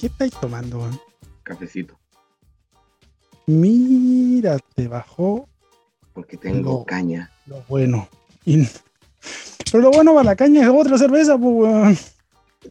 [0.00, 0.98] ¿Qué estáis tomando, weón?
[1.42, 1.94] Cafecito.
[3.46, 5.48] Mira, te bajó
[6.14, 7.30] Porque tengo caña.
[7.46, 8.08] lo bueno.
[8.44, 8.66] Y-
[9.72, 11.98] Pero lo bueno para la caña es otra cerveza, pues, weón.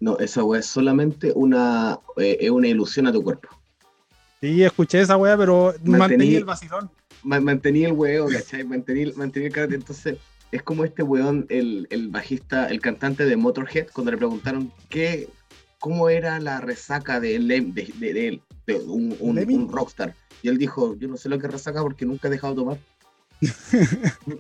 [0.02, 3.50] No, esa weá es solamente una, eh, es una ilusión a tu cuerpo.
[4.42, 6.90] Sí, escuché esa weá, pero Mantení- mantení el vacilón.
[7.24, 8.64] Ma- mantení el huevo, ¿cachai?
[8.64, 9.76] Mantení, mantení el karate.
[9.76, 10.18] Entonces,
[10.52, 15.28] es como este weón, el, el bajista, el cantante de Motorhead, cuando le preguntaron qué,
[15.80, 19.56] cómo era la resaca de, Lem- de, de- de él, de un, un- Lemmy.
[19.56, 20.14] un rockstar.
[20.42, 22.58] Y él dijo, yo no sé lo que es resaca porque nunca he dejado de
[22.62, 22.78] tomar.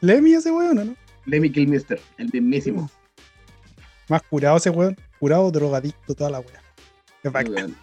[0.00, 0.96] Lemmy ese weón, ¿o ¿no?
[1.26, 2.90] Lemmy Kilmister, el mismísimo.
[4.08, 4.96] Más curado ese weón.
[5.18, 6.62] Curado, drogadicto, toda la weá.
[7.22, 7.74] Es bacán.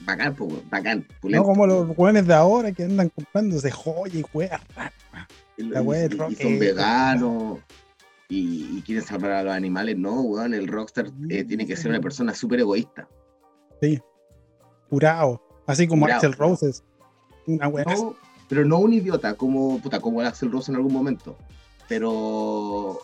[0.00, 1.06] Bacán, weón, bacán.
[1.22, 4.60] No como los weones de ahora que andan comprándose joya y weá.
[5.56, 7.58] Y- la wea y- de y rock son es- veganos
[8.28, 9.96] y, y quieren salvar a los animales.
[9.96, 13.08] No, weón, el rockstar eh, tiene que ser una persona súper egoísta.
[14.88, 15.42] Curado.
[15.66, 16.18] Así como Curado.
[16.18, 16.84] Axel Roses.
[17.46, 17.84] Una weá.
[17.84, 18.16] No,
[18.48, 21.36] pero no un idiota como, puta, como el Axel Rose en algún momento.
[21.88, 22.98] Pero,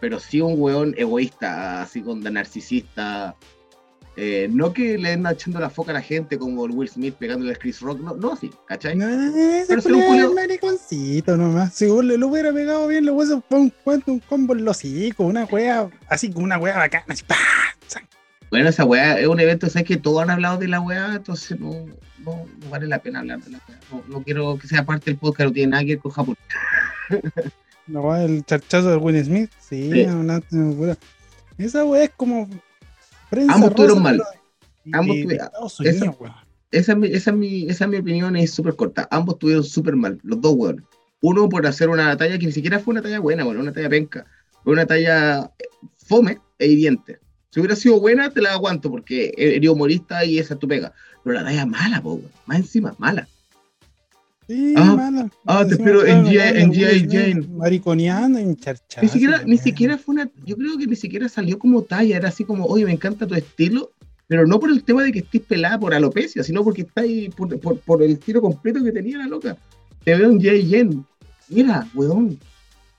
[0.00, 3.36] pero sí un weón egoísta, así con de narcisista.
[4.16, 7.14] Eh, no que le den echando la foca a la gente como el Will Smith
[7.14, 8.96] pegándole a Chris Rock, no, no así, ¿cachai?
[8.96, 9.06] No,
[9.68, 11.72] Pero culiao es Julio- mariconcito nomás.
[11.74, 15.44] Si le lo hubiera pegado bien, le hubiese un, un combo en los hocicos, una
[15.44, 17.24] wea, así como una wea bacana, así,
[18.50, 21.58] Bueno, esa weá es un evento, sabes que todos han hablado de la weá, entonces
[21.58, 21.70] no,
[22.18, 23.78] no, no vale la pena hablar de la weá.
[23.92, 26.36] No, no quiero que sea parte del podcast, no tiene nada que ver con Japón.
[27.88, 30.02] Wea del charchazo de Will Smith, sí, Sí.
[30.02, 30.96] una- una wea.
[31.58, 32.48] Esa wea es como
[33.30, 34.16] prensa Ambos estuvieron rosa, mal.
[34.18, 36.34] de- Ambos de tuvieron- esa- Unidos, weón.
[36.72, 39.08] Esa es mi, esa es mi, esa es mi opinión, es súper corta.
[39.10, 40.84] Ambos tuvieron súper mal, los dos weones.
[41.20, 43.88] Uno por hacer una talla que ni siquiera fue una talla buena, bueno, una talla
[43.88, 44.24] penca.
[44.62, 45.64] Fue una talla eh,
[45.96, 47.18] fome e hiriente.
[47.50, 50.92] Si hubiera sido buena, te la aguanto porque eres humorista y esa es tu pega.
[51.24, 52.20] Pero la talla mala, po.
[52.46, 53.26] Más encima, mala.
[54.50, 55.30] Sí, Ah, mala.
[55.46, 56.66] ah, te espero en G.I.
[56.72, 57.06] G.I.
[57.08, 57.46] Jane.
[57.56, 59.00] Mariconeando en charchazo.
[59.02, 62.30] Ni siquiera, ni siquiera fue una, yo creo que ni siquiera salió como talla, era
[62.30, 63.92] así como, oye, me encanta tu estilo,
[64.26, 67.28] pero no por el tema de que estés pelada por alopecia, sino porque está ahí
[67.28, 69.56] por, por, por el tiro completo que tenía la loca.
[70.02, 71.06] Te veo en Jay Yen.
[71.48, 72.36] Mira, weón,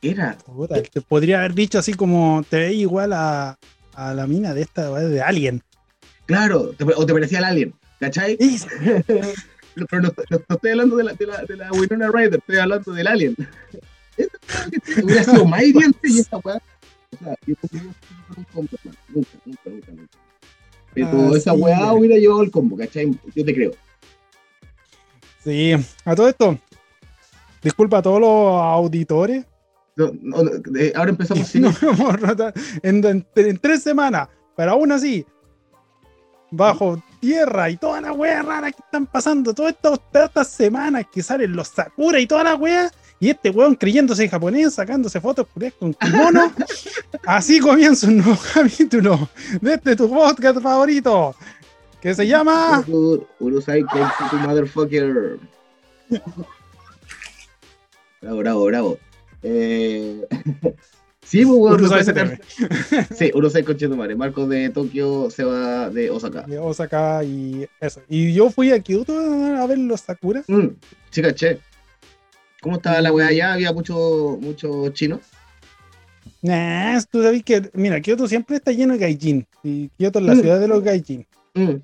[0.01, 0.37] era.
[0.45, 3.57] Puta, te podría haber dicho así como te ve igual a,
[3.95, 5.61] a la mina de esta de Alien.
[6.27, 8.37] Claro, te- o te parecía el alien, ¿cachai?
[9.75, 12.35] Sí, Pero no, no- no estoy hablando de la, de, la, de la Winona Ryder,
[12.39, 13.35] estoy hablando del alien.
[14.17, 16.57] Esa que hubiera sido más hiriente y esa weá.
[17.13, 17.55] O sea, yo
[18.37, 18.97] un combo, hermano.
[19.09, 20.17] Nunca, nunca, nunca, nunca.
[20.93, 23.17] Pero Ah, esa sí, weá hubiera llevado el combo, ¿cachai?
[23.35, 23.71] Yo te creo.
[25.43, 25.73] Sí,
[26.05, 26.57] a todo esto.
[27.63, 28.29] Disculpa a todos los
[28.61, 29.45] auditores.
[29.95, 30.37] No, no,
[30.77, 31.61] eh, ahora empezamos sin.
[31.63, 31.73] No
[32.83, 35.25] en, en- en tres semanas, pero aún así,
[36.49, 41.05] bajo tierra y todas las weas raras que están pasando, todas estas, todas estas semanas
[41.09, 45.47] que salen los Sakura y todas las weas, y este weón creyéndose japonés, sacándose fotos
[45.79, 46.51] con kimono.
[47.25, 49.29] así comienza un nuevo capítulo
[49.61, 51.35] de este tu podcast favorito,
[52.01, 52.83] que se llama.
[52.87, 53.83] Uru- Urusai
[54.29, 55.37] tu motherfucker.
[58.21, 58.97] Bravo, bravo, bravo.
[59.43, 60.27] Eh,
[61.31, 62.05] sí, pues, weón, puede CTV.
[62.05, 64.15] sacar- Sí, Urusai Conchetumare.
[64.15, 66.41] Marcos de Tokio se va de Osaka.
[66.43, 68.01] de Osaka y eso.
[68.09, 70.43] Y yo fui a Kyoto a ver los Sakura.
[70.47, 70.67] Mm,
[71.09, 71.59] sí, caché.
[72.61, 73.53] ¿Cómo estaba la weá allá?
[73.53, 75.19] Había mucho, mucho chino.
[76.43, 79.47] Nah, tú sabes que, mira, Kyoto siempre está lleno de gaijin.
[79.63, 80.41] Y Kyoto es la Mm.
[80.41, 81.25] ciudad de los gaijin.
[81.55, 81.75] Mm,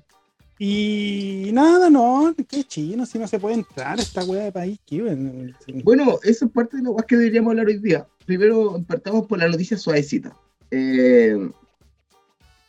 [0.60, 4.78] Y nada, no, qué chino, si no se puede entrar esta wea de país.
[4.90, 5.52] Bueno,
[5.84, 8.04] Bueno, eso es parte de lo más que deberíamos hablar hoy día.
[8.28, 10.36] Primero, partamos por la noticia suavecita.
[10.70, 11.48] Eh,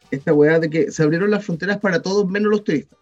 [0.09, 2.97] esta weá de que se abrieron las fronteras para todos menos los turistas.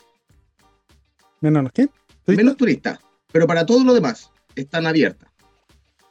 [1.39, 1.87] Menos los qué.
[2.25, 2.43] ¿Turista?
[2.43, 2.99] Menos turistas,
[3.31, 5.29] pero para todos los demás están abiertas.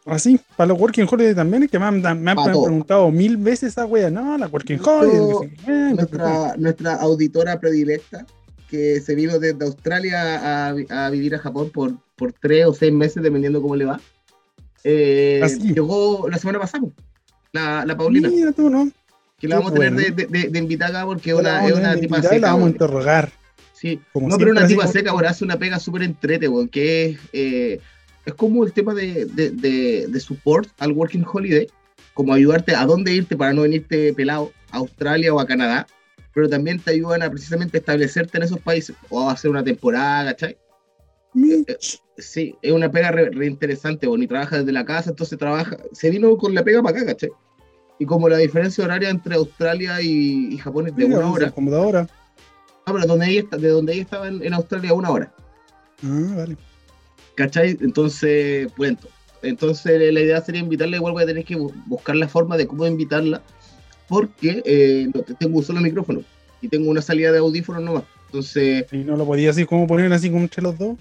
[0.04, 4.08] Así, para los Working Holiday también, que me han, me preguntado mil veces esa wea.
[4.08, 5.94] No, la Working Holiday.
[5.94, 8.24] Nuestra, nuestra auditora predilecta,
[8.70, 13.20] que se vino desde Australia a vivir a Japón por, por tres o seis meses,
[13.20, 14.00] dependiendo cómo le va,
[14.88, 16.84] eh, llegó la semana pasada,
[17.52, 18.88] la, la Paulina, Mira tú, ¿no?
[19.38, 20.14] que la qué vamos a tener bueno.
[20.16, 22.38] de, de- de invitada porque una, es una tipa seca.
[22.38, 23.32] La vamos a interrogar.
[23.72, 27.04] Sí, como no, pero una tipa seca, ahora hace una pega súper entrete, weón, que
[27.06, 27.80] es, eh,
[28.24, 31.66] es como el tema de, de, de, de support al Working Holiday,
[32.14, 35.86] como ayudarte a dónde irte para no venirte pelado a Australia o a Canadá,
[36.32, 40.30] pero también te ayudan a precisamente establecerte en esos países o a hacer una temporada,
[40.32, 40.56] ¿cachai?
[41.36, 42.00] Mitch.
[42.16, 46.08] Sí, es una pega re, re interesante, y trabaja desde la casa, entonces trabaja, se
[46.08, 47.30] vino con la pega para acá, ¿cachai?
[47.98, 51.50] Y como la diferencia horaria entre Australia y, y Japón es de Mira, una hora,
[51.50, 52.08] Computadora.
[52.86, 55.34] Ah, pero donde ella está, de donde ella estaba en, en Australia una hora.
[56.02, 56.56] Ah, vale.
[57.34, 57.76] ¿Cachai?
[57.80, 58.96] Entonces, bueno,
[59.42, 62.66] entonces la idea sería invitarla, igual voy a tener que bu- buscar la forma de
[62.66, 63.42] cómo invitarla,
[64.08, 66.22] porque eh, no, tengo un solo micrófono
[66.62, 68.04] y tengo una salida de audífonos nomás.
[68.26, 70.96] Entonces, Y no lo podía así como poner así como entre los dos.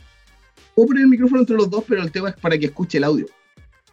[0.75, 3.06] Puedo poner el micrófono entre los dos, pero el tema es para que escuche el
[3.06, 3.25] audio.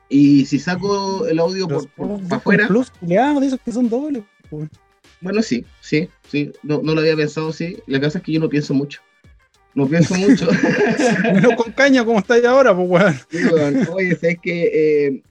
[0.09, 1.89] Y si saco el audio por,
[2.31, 4.25] afuera, Plus, de esos que son dobles.
[5.23, 7.79] bueno, sí, sí, sí, no, no lo había pensado así.
[7.87, 9.01] La cosa es que yo no pienso mucho.
[9.75, 10.49] No pienso mucho.
[11.33, 13.15] Menos con caña como estáis ahora, pues weón.
[13.31, 13.39] Sí.
[13.91, 15.23] Oye, sabes que eh,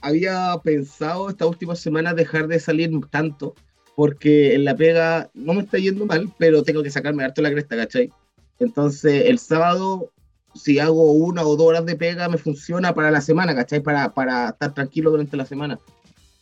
[0.00, 3.54] había pensado esta última semana dejar de salir tanto,
[3.94, 7.50] porque en la pega no me está yendo mal, pero tengo que sacarme harto la
[7.50, 8.10] cresta, ¿cachai?
[8.58, 10.10] Entonces, el sábado,
[10.54, 13.80] si hago una o dos horas de pega, me funciona para la semana, ¿cachai?
[13.80, 15.78] Para, para estar tranquilo durante la semana.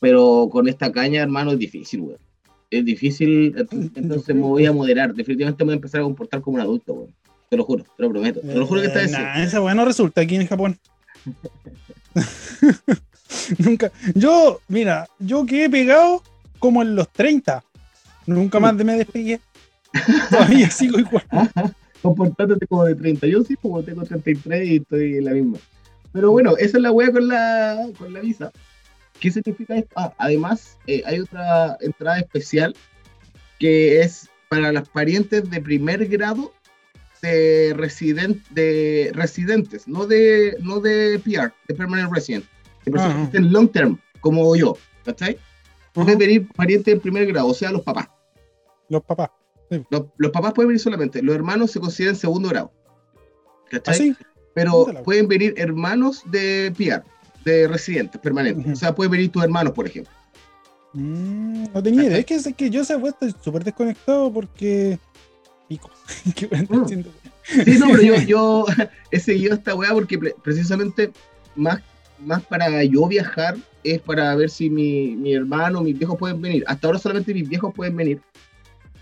[0.01, 2.19] Pero con esta caña, hermano, es difícil, weón.
[2.71, 3.55] Es difícil,
[3.95, 5.15] entonces me voy a moderar.
[5.15, 7.15] Definitivamente me voy a empezar a comportar como un adulto, weón.
[7.51, 8.41] Te lo juro, te lo prometo.
[8.41, 9.13] Te lo juro que está Eh, así.
[9.13, 10.79] nah, esa weá no resulta aquí en Japón.
[13.59, 13.91] Nunca.
[14.15, 16.23] Yo, mira, yo quedé pegado
[16.59, 17.63] como en los 30.
[18.27, 19.41] Nunca más de me despegué.
[20.31, 21.25] Todavía sigo igual.
[22.03, 23.27] Comportándote como de 30.
[23.29, 25.59] Yo sí, como tengo 33 y estoy en la misma.
[26.13, 28.53] Pero bueno, esa es la wea con la, con la visa.
[29.21, 29.93] ¿Qué significa esto?
[29.97, 32.75] Ah, además, eh, hay otra entrada especial
[33.59, 36.53] que es para las parientes de primer grado
[37.23, 42.45] de, residen- de residentes, no de, no de PR, de Permanent Resident,
[42.85, 43.31] de personas Ajá.
[43.31, 45.39] que estén long term, como yo, ¿cachai?
[45.93, 48.09] Pueden venir parientes de primer grado, o sea, los papás.
[48.89, 49.31] Los papás.
[49.91, 52.73] Los, los papás pueden venir solamente, los hermanos se consideran segundo grado.
[53.71, 53.95] ¿Cachai?
[53.95, 54.17] Así.
[54.55, 57.03] Pero pueden venir hermanos de PR,
[57.45, 58.73] de residentes permanentes.
[58.73, 60.13] O sea, pueden venir tus hermanos, por ejemplo.
[60.93, 62.19] Mm, no tenía idea.
[62.19, 64.99] Es que, es que yo se estoy súper desconectado porque.
[65.69, 65.91] Pico.
[66.37, 67.05] ¿Qué weá estoy
[67.55, 67.65] Mm.
[67.65, 68.67] Sí, no, pero yo, yo
[69.11, 71.11] he seguido esta weá porque pre- precisamente
[71.57, 71.81] más,
[72.21, 76.63] más para yo viajar es para ver si mi, mi hermano, mis viejos pueden venir.
[76.69, 78.21] Hasta ahora solamente mis viejos pueden venir,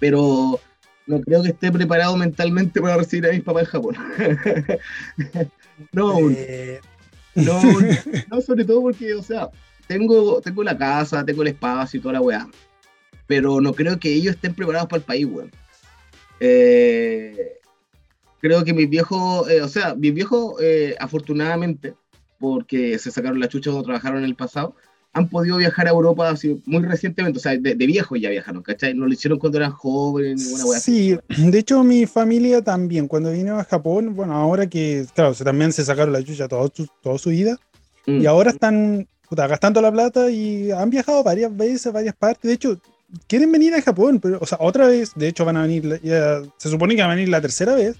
[0.01, 0.59] pero
[1.07, 3.97] no creo que esté preparado mentalmente para recibir a mis papás en Japón.
[5.93, 6.31] no.
[6.31, 6.81] Eh,
[7.35, 7.63] No,
[8.31, 9.51] no, sobre todo porque, o sea,
[9.87, 12.49] tengo, tengo la casa, tengo el espacio y toda la weá.
[13.27, 15.53] Pero no creo que ellos estén preparados para el país, weón.
[16.41, 17.59] Eh,
[18.41, 20.55] creo que mis viejos, eh, o sea, mis viejos,
[20.99, 21.95] afortunadamente,
[22.41, 24.75] porque se sacaron la chucha cuando trabajaron en el pasado,
[25.13, 28.63] han podido viajar a Europa así muy recientemente, o sea, de, de viejos ya viajaron,
[28.63, 28.95] ¿cachai?
[28.95, 30.81] No lo hicieron cuando eran jóvenes, ninguna weá.
[30.81, 35.73] Sí, de hecho mi familia también, cuando vine a Japón, bueno, ahora que, claro, también
[35.73, 37.59] se sacaron la chucha toda su, toda su vida,
[38.07, 38.23] Mm.
[38.23, 42.49] y ahora están puta, gastando la plata y han viajado varias veces a varias partes,
[42.49, 42.81] de hecho,
[43.27, 46.41] quieren venir a Japón, pero, o sea, otra vez, de hecho van a venir, ya,
[46.57, 47.97] se supone que van a venir la tercera vez,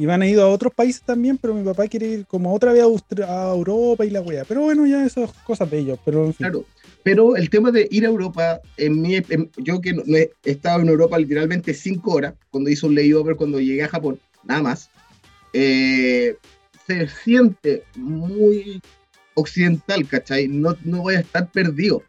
[0.00, 2.72] y van a ir a otros países también, pero mi papá quiere ir como otra
[2.72, 2.82] vez
[3.28, 6.32] a, Europa y la wea, pero bueno, ya eso es cosas de ellos, pero en
[6.32, 6.46] fin.
[6.46, 6.64] Claro,
[7.02, 10.30] pero el tema de ir a Europa, en mi, en- yo que no, no he
[10.44, 14.62] estado en Europa literalmente cinco horas, cuando hice un layover, cuando llegué a Japón, nada
[14.62, 14.88] más,
[15.52, 16.34] eh,
[16.86, 18.80] se siente muy
[19.34, 20.48] occidental, ¿cachai?
[20.48, 22.02] No, no voy a estar perdido.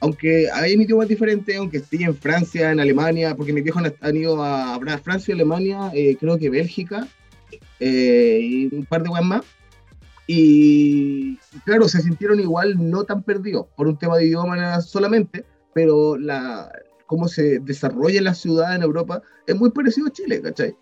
[0.00, 4.16] Aunque hay un idioma diferente, aunque esté en Francia, en Alemania, porque mis viejos han-
[4.16, 7.06] ido a Francia, Alemania, eh, creo que Bélgica,
[7.80, 9.42] eh, y un par de weas más.
[10.26, 16.18] Y claro, se sintieron igual no tan perdidos por un tema de idioma solamente, pero
[16.18, 16.70] la
[17.06, 20.76] cómo se desarrolla la ciudad en Europa es muy parecido a Chile, ¿cachai?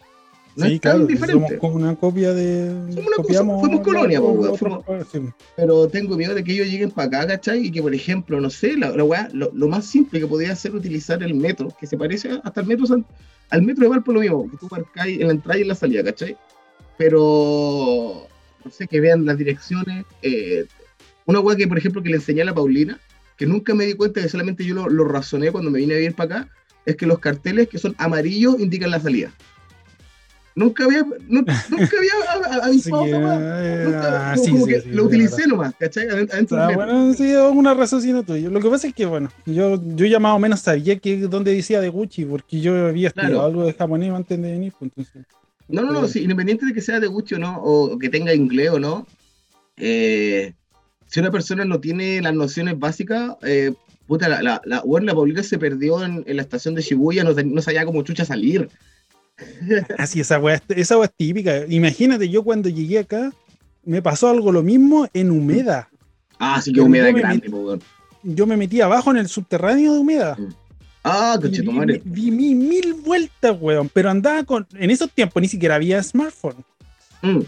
[0.57, 1.47] No sí, es tan claro, diferente.
[1.47, 2.71] somos como una copia de...
[2.93, 5.21] Somos una copiamos fuimos colonia, po, otro- sí.
[5.55, 7.67] pero tengo miedo de que ellos lleguen para acá, ¿cachai?
[7.67, 10.57] Y que, por ejemplo, no sé, la, la weá, lo, lo más simple que podría
[10.57, 12.87] ser utilizar el metro, que se parece hasta el metro,
[13.51, 15.75] al metro de Valpo lo mismo, que tú marcáis en la entrada y en la
[15.77, 16.37] salida, ¿cachai?
[16.99, 18.27] Pero,
[18.65, 20.05] no sé, que vean las direcciones.
[20.23, 20.65] eh,
[21.27, 23.01] una weá que, por ejemplo, que le enseñé a la Paulina,
[23.37, 25.99] que nunca me di cuenta que solamente yo lo, lo razoné cuando me vine a
[25.99, 26.49] vivir para acá,
[26.85, 29.33] es que los carteles que son amarillos indican la salida.
[30.55, 33.61] Nunca había, nu- nunca había avisado weá.
[33.63, 35.49] eh, Nunca- ah, sí, como sí, que sí, lo utilicé verdad.
[35.49, 36.07] nomás, ¿cachai?
[36.09, 38.49] Adent- Adentro Ah, bueno, sí, es una raciocinio tuyo.
[38.51, 41.53] Lo que pasa es que, bueno, yo, yo ya más o menos sabía que dónde
[41.53, 43.47] decía de Gucci, porque yo había estudiado Claro.
[43.47, 45.27] algo de japonés antes de venir, pues entonces.
[45.69, 48.33] No, no, no, sí, independiente de que sea de Gucci o no, o que tenga
[48.35, 49.07] inglés o no,
[49.77, 50.53] eh,
[51.07, 53.73] si una persona no tiene las nociones básicas, eh,
[54.07, 57.25] puta, la, la, la, bueno, la Paulina se perdió en, en la estación de Shibuya,
[57.25, 58.69] no, no sabía cómo chucha salir.
[59.99, 61.67] Ah, sí, esa weá, es- esa weá es típica.
[61.67, 63.33] Imagínate, yo cuando llegué acá,
[63.85, 65.91] me pasó algo lo mismo en Humeda.
[66.39, 67.83] Ah, sí que yo me grande, metí-.
[68.23, 70.39] Yo me metí abajo en el subterráneo de Humeda.
[71.09, 71.63] Ah, coche,
[72.05, 73.89] mi- mil vueltas, weón.
[73.93, 74.67] Pero andaba con.
[74.75, 76.65] En esos tiempos ni siquiera había smartphone.
[77.23, 77.41] Mm.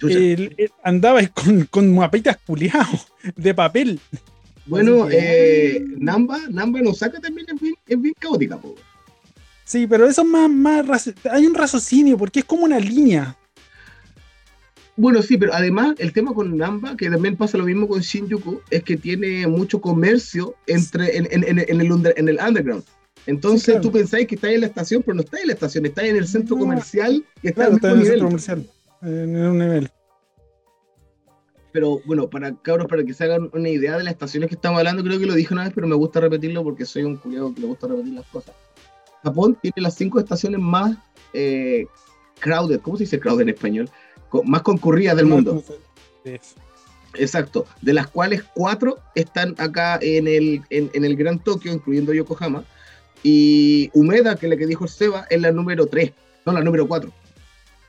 [0.00, 0.18] Chucha.
[0.18, 4.00] El- el- andaba con, con mapitas culiados de papel.
[4.66, 8.74] bueno, que- eh, Namba, Namba en Osaka también es bien, es bien caótica, po.
[9.64, 11.12] Sí, pero eso es más, más.
[11.30, 13.36] Hay un raciocinio, porque es como una línea.
[14.96, 18.60] Bueno, sí, pero además el tema con Namba, que también pasa lo mismo con Shinjuku,
[18.70, 22.84] es que tiene mucho comercio entre en, en- en- en el, under- en el underground.
[23.26, 23.80] Entonces Sí, claro.
[23.82, 26.16] tú pensáis que estáis en la estación, pero no estáis en la estación, estáis en
[26.16, 26.62] el centro No.
[26.62, 28.66] comercial y está Claro, en el centro comercial.
[29.02, 29.90] En un nivel.
[31.72, 34.78] Pero bueno, para cabros, para que se hagan una idea de las estaciones que estamos
[34.78, 37.54] hablando, creo que lo dije una vez, pero me gusta repetirlo porque soy un culiado
[37.54, 38.54] que le gusta repetir las cosas.
[39.22, 40.98] Japón tiene las cinco estaciones más
[41.32, 41.86] eh,
[42.40, 43.88] crowded, ¿cómo se dice crowded en español?
[44.44, 45.62] Más concurridas del mundo.
[47.14, 52.14] Exacto, de las cuales cuatro están acá en el, en, en el Gran Tokio, incluyendo
[52.14, 52.64] Yokohama,
[53.22, 56.12] y Umeda, que es la que dijo Seba, es la número 3,
[56.46, 57.12] no la número 4.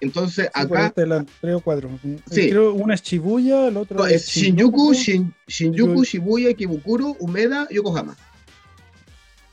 [0.01, 1.89] Entonces, Sí, acá este, la tres o cuatro.
[2.29, 2.49] Sí.
[2.49, 8.17] Creo una es Shibuya, el otro no, es Shinjuku, Shin- Shinjuku, Shibuya, Kibukuro, Umeda, Yokohama.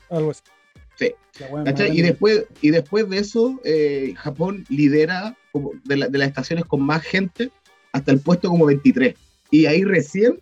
[0.09, 0.41] Algo así.
[0.97, 1.13] Sí.
[1.93, 6.65] Y después, y después de eso, eh, Japón lidera como de, la- de las estaciones
[6.65, 7.49] con más gente
[7.91, 9.15] hasta el puesto como 23.
[9.51, 10.39] Y ahí recién,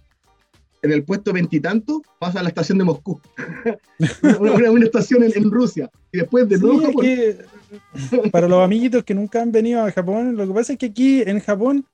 [0.82, 3.20] en el puesto veintitantos, pasa a la estación de Moscú.
[4.40, 5.90] una, una- una estación en, en Rusia.
[6.12, 7.02] Y después de Sí, nuevo es Japón.
[7.04, 10.88] que, para los amiguitos que nunca han venido a Japón, lo que pasa es que
[10.88, 11.86] aquí en Japón,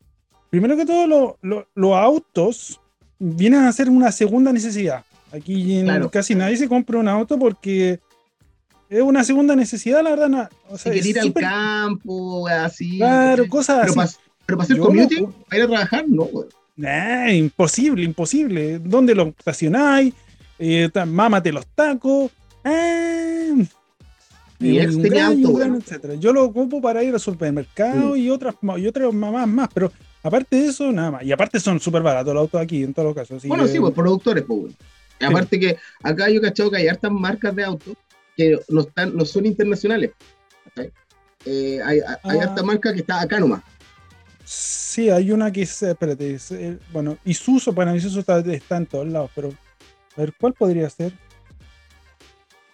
[0.49, 2.79] primero que todo, lo- lo- los autos
[3.19, 5.03] vienen a ser una segunda necesidad.
[5.31, 6.09] Aquí Claro.
[6.11, 7.99] casi nadie se compra un auto porque
[8.89, 10.29] es una segunda necesidad, la verdad.
[10.29, 12.97] no- o sea, es ir al campo, así.
[12.97, 14.15] Claro, cosas pero así.
[14.17, 15.43] para pero hacer lo commuting, ocupo.
[15.49, 16.47] para ir a trabajar, no, güey.
[16.77, 18.79] Nah, imposible, imposible.
[18.79, 20.13] ¿Dónde lo estacionáis?
[20.59, 22.31] Eh, mámate los tacos.
[22.63, 23.53] Ah,
[24.59, 26.15] Mi eh, gran, auto, etcétera.
[26.15, 28.17] Yo lo ocupo para ir al supermercado Mm.
[28.17, 29.91] y otras y otras mamás más, pero
[30.23, 31.23] aparte de eso, nada más.
[31.23, 33.43] Y aparte son súper baratos los autos aquí, en todos los casos.
[33.47, 34.73] Bueno, que- sí, pues productores, pues.
[35.19, 37.95] Y Aparte que acá yo he cachado que hay hartas marcas de autos
[38.35, 40.11] que no, están, no son internacionales.
[41.45, 42.43] Eh, hay hay Ah.
[42.43, 43.61] harta marca que está acá nomás.
[44.43, 48.85] Sí, hay una que es, espérate, es, eh, bueno, Isuzu, bueno, Isuzu está, está en
[48.85, 51.13] todos lados, pero a ver, ¿cuál podría ser?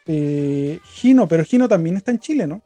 [0.07, 2.61] Eh, Gino, pero Gino también está en Chile, ¿no?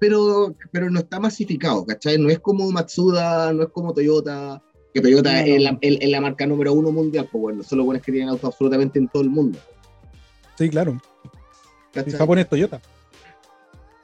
[0.00, 2.18] Pero, pero no está masificado, ¿cachai?
[2.18, 4.62] No es como Matsuda, no es como Toyota,
[4.94, 5.44] que Toyota No, no.
[5.54, 8.12] es, la, es- es la marca número uno mundial, pues bueno, son los buenos que
[8.12, 9.58] tienen autos absolutamente en todo el mundo.
[10.56, 11.00] Sí, claro.
[12.04, 12.18] ¿Cachai?
[12.18, 12.80] Japón es Toyota.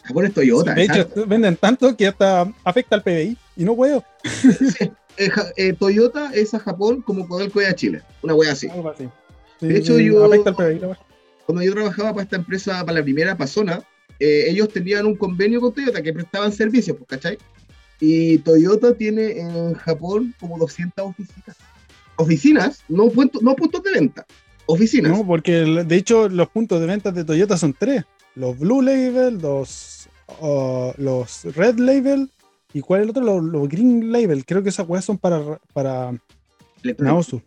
[0.05, 0.75] Japón es Toyota.
[0.75, 1.27] de hecho, exacto.
[1.27, 4.05] venden tanto que hasta afecta al PBI y no puedo.
[5.17, 8.69] Eh, Ja- eh, Toyota es a Japón como Codelco es a Chile, una wea así.
[8.69, 9.09] Algo así.
[9.61, 10.81] Sí, De hecho, sí, yo- Afecta al PBI.
[11.47, 13.81] cuando yo trabajaba para esta empresa, para la primera Pasona,
[14.19, 17.39] eh, ellos tenían un convenio con Toyota que prestaban servicios, pues, ¿cachai?
[18.01, 21.57] Y Toyota tiene en Japón como 200 oficinas.
[22.17, 23.05] Oficinas, no,
[23.41, 24.27] no puntos de venta,
[24.67, 25.13] oficinas.
[25.13, 28.05] No, porque de hecho los puntos de ventas de Toyota son tres.
[28.35, 30.09] Los Blue Label, los,
[30.41, 32.31] uh, los Red Label
[32.73, 34.45] y cuál es el otro, los, los Green Label.
[34.45, 36.13] Creo que esas weas son para, para.
[36.99, 37.41] Naosu.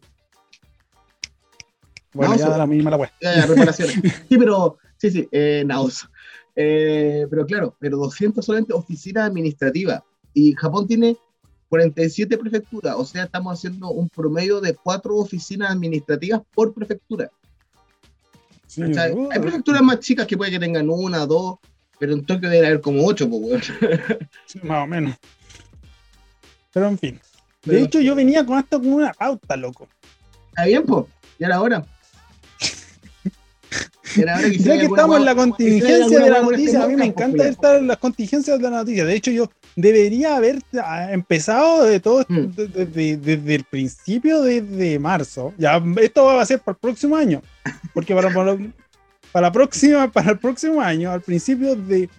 [2.13, 2.49] Bueno, Naosu.
[2.49, 3.13] ya la misma la wea.
[3.21, 3.95] Ya, ya, reparaciones.
[4.29, 6.09] Sí, pero, sí, sí, eh, Naos.
[6.55, 10.01] Eh, pero claro, pero 200 solamente oficinas administrativas.
[10.33, 11.17] Y Japón tiene
[11.69, 17.29] 47 prefecturas, o sea, estamos haciendo un promedio de cuatro oficinas administrativas por prefectura.
[18.67, 21.57] Sí, Hay prefecturas más chicas que puede que tengan una, dos,
[21.99, 23.71] pero en Tokio debe haber como ocho, pues,
[24.45, 25.15] sí, más o menos.
[26.73, 27.15] Pero en fin.
[27.63, 29.87] De Pero- hecho, yo venía con esto como una pauta, loco.
[30.49, 31.05] Está bien, pues,
[31.39, 31.85] ya era hora.
[34.15, 37.87] Ya que estamos en la contingencia de la noticia, a mí me encanta estar en
[37.87, 39.05] las contingencias de la noticia.
[39.05, 42.51] De hecho, yo debería haber ah, empezado de todo esto Mm.
[42.55, 45.53] desde, el principio, desde marzo.
[45.57, 47.41] Ya, esto va a ser para el próximo año.
[47.93, 48.57] Porque para, para,
[49.31, 52.09] para la próxima, para el próximo año, al principio de,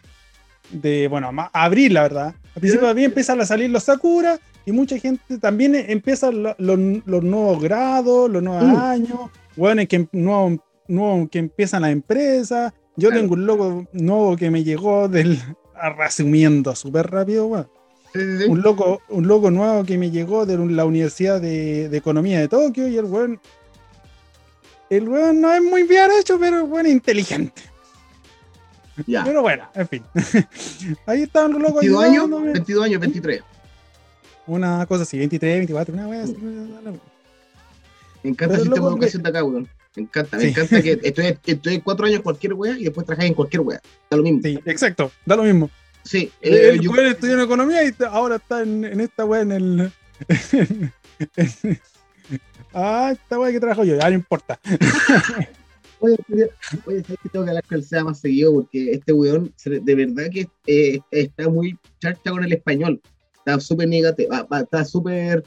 [0.70, 2.34] de bueno, abril, la verdad.
[2.54, 6.54] Al principio de abril empiezan a salir los Sakura y mucha gente también empiezan lo-
[6.58, 8.76] los, los nuevos grados, los nuevos Mm.
[8.76, 9.18] años,
[9.56, 12.72] bueno, que, nuevo, nuevo que empiezan las empresas.
[12.96, 13.22] Yo Claro.
[13.22, 15.38] tengo un logo nuevo que me llegó del.
[15.96, 17.68] Resumiendo súper rápido, weón.
[18.12, 18.44] Sí, sí, sí.
[18.48, 22.48] Un loco, un loco nuevo que me llegó de la Universidad de, de Economía de
[22.48, 23.38] Tokio y el weón.
[24.90, 27.62] El weón no es muy bien hecho, pero es inteligente.
[29.06, 29.22] Ya.
[29.22, 30.02] Pero bueno, en fin.
[31.06, 32.52] Ahí estaban los locos 22 años, ayudándome.
[32.52, 33.42] 22 años, 23.
[34.46, 36.34] Una cosa así, 23, 24, una wea así.
[38.22, 39.68] Me encanta el sistema de loco, educación de acá, weón.
[39.98, 40.48] Me encanta, me Sí.
[40.50, 43.80] encanta que estoy, estoy cuatro años en cualquier wea y después trabajáis en cualquier wea.
[44.08, 44.40] Da lo mismo.
[44.44, 45.68] Sí, exacto, da lo mismo.
[46.04, 49.24] Sí, El, eh, el yo- weón estudió en economía y ahora está en, en esta
[49.24, 49.92] weá en el.
[50.52, 51.80] en-
[52.72, 54.60] ah, esta weá que trabajo yo, ya no importa.
[56.00, 56.16] Oye,
[56.86, 58.52] oye, ¿sabes que tengo que hablar con el SEA más seguido?
[58.54, 63.00] Porque este weón, de verdad que eh, está muy charcha con el español.
[63.38, 65.42] Está súper negativo, está súper...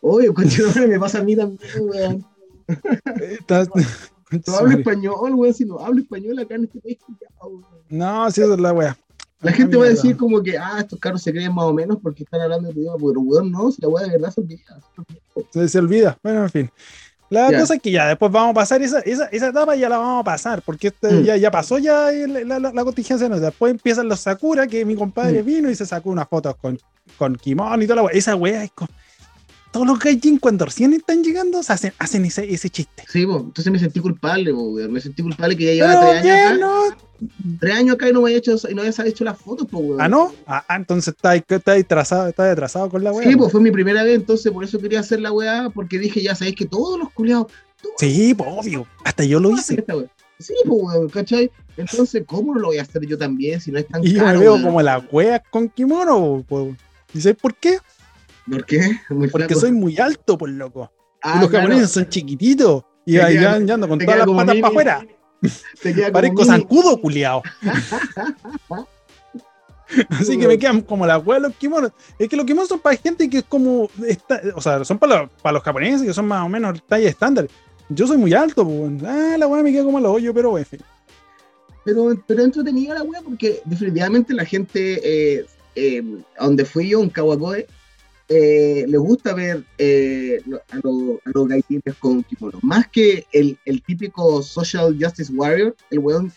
[0.00, 2.26] Oye, coche, me pasa a mí también, weón.
[3.30, 3.64] Está-
[4.46, 6.98] No hablo español, weón, si no hablo español acá en este país.
[7.88, 8.96] No, sí, esa es la weá.
[9.40, 11.98] La gente va a decir como que, ah, estos carros se creen más o menos
[12.00, 14.78] porque están hablando de idioma, pero weón, no, si la weá de verdad son viejas.
[15.50, 16.16] Se, se olvida.
[16.22, 16.70] Bueno, en fin.
[17.28, 17.60] La Ya.
[17.60, 20.20] cosa es que ya después vamos a pasar esa, esa, esa etapa, ya la vamos
[20.20, 21.22] a pasar, porque este Mm.
[21.24, 23.28] ya, ya pasó ya la, la- la contingencia.
[23.28, 23.40] ¿no?
[23.40, 25.46] Después empiezan los Sakura, que mi compadre Mm.
[25.46, 26.78] vino y se sacó unas fotos con,
[27.18, 28.12] con kimono y toda la wea.
[28.14, 28.86] Esa wea es con.
[29.72, 33.04] Todos los gaijin cuando recién están llegando hacen, hacen ese, ese chiste.
[33.08, 34.92] Sí, po, entonces me sentí culpable, po, weón.
[34.92, 36.58] Me sentí culpable que ya llevaba Pero tres años acá.
[36.58, 36.82] ¿no?
[37.58, 39.82] Tres años acá y no me había hecho, y no había hecho las fotos, pues,
[39.82, 40.00] weón.
[40.00, 40.32] Ah, no.
[40.46, 41.32] Ah, ah, entonces está
[41.72, 43.26] atrasado, está atrasado con la wea.
[43.28, 46.20] Sí, pues fue mi primera vez, entonces por eso quería hacer la weá, porque dije,
[46.22, 47.46] ya sabéis que todos los culiados.
[47.80, 48.86] todos Sí, pues obvio.
[49.04, 49.82] Hasta yo lo hice.
[49.88, 50.04] weá.
[50.38, 51.50] Sí, pues weón, ¿cachai?
[51.78, 54.18] Entonces, ¿cómo no lo voy a hacer yo también si no es tan Y yo
[54.20, 54.38] caro?
[54.38, 54.64] me veo weón?
[54.64, 56.44] como las weas con kimono.
[56.46, 56.74] Pues.
[57.14, 57.78] ¿Y sabes por qué?
[58.50, 58.98] ¿Por qué?
[59.10, 60.90] Muy Porque soy muy alto, por loco.
[61.22, 62.84] Ah, y los claro, japoneses son chiquititos.
[63.06, 64.60] Y ahí queda- van ando con todas las patas mini.
[64.60, 65.06] para afuera.
[66.12, 67.42] Parezco zancudo, culiao.
[70.08, 71.92] Así que me quedan como las weas los kimonos.
[72.18, 73.88] Es que los kimonos son para gente que es como.
[74.06, 77.08] esta- o sea, son para los, para los japoneses que son más o menos talla
[77.08, 77.46] estándar.
[77.90, 79.02] Yo soy muy alto, pues.
[79.04, 80.80] Ah, la wea me queda como el hoyo, pero en fin.
[81.84, 85.00] Pero, pero entretenida la weá, porque definitivamente la gente,
[85.38, 86.02] eh, eh,
[86.40, 87.66] donde fui yo, en Kawagoe,
[88.34, 92.58] eh, les gusta ver eh, lo- a, los- a los gaitines con kimono.
[92.62, 96.32] Más que el, el típico social justice warrior, el weón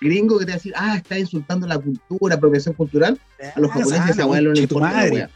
[0.00, 3.18] gringo que te va a decir, ah, está insultando la cultura, apropiación cultural.
[3.54, 5.30] A los japoneses esa weá no les tu importa una weá.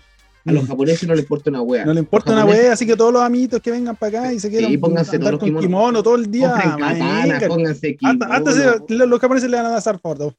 [0.45, 1.84] A los japoneses no les importa una weá.
[1.84, 4.19] No le importa Los una japoneses wea, así que todos los amiguitos que vengan para
[4.21, 6.50] acá y se quieran pónganse andar todos los kimono todo el día.
[6.52, 7.49] Compren marica.
[7.49, 8.87] pónganse Hasta, hasta kimono.
[8.89, 10.34] se- los japoneses le van a dar fotos.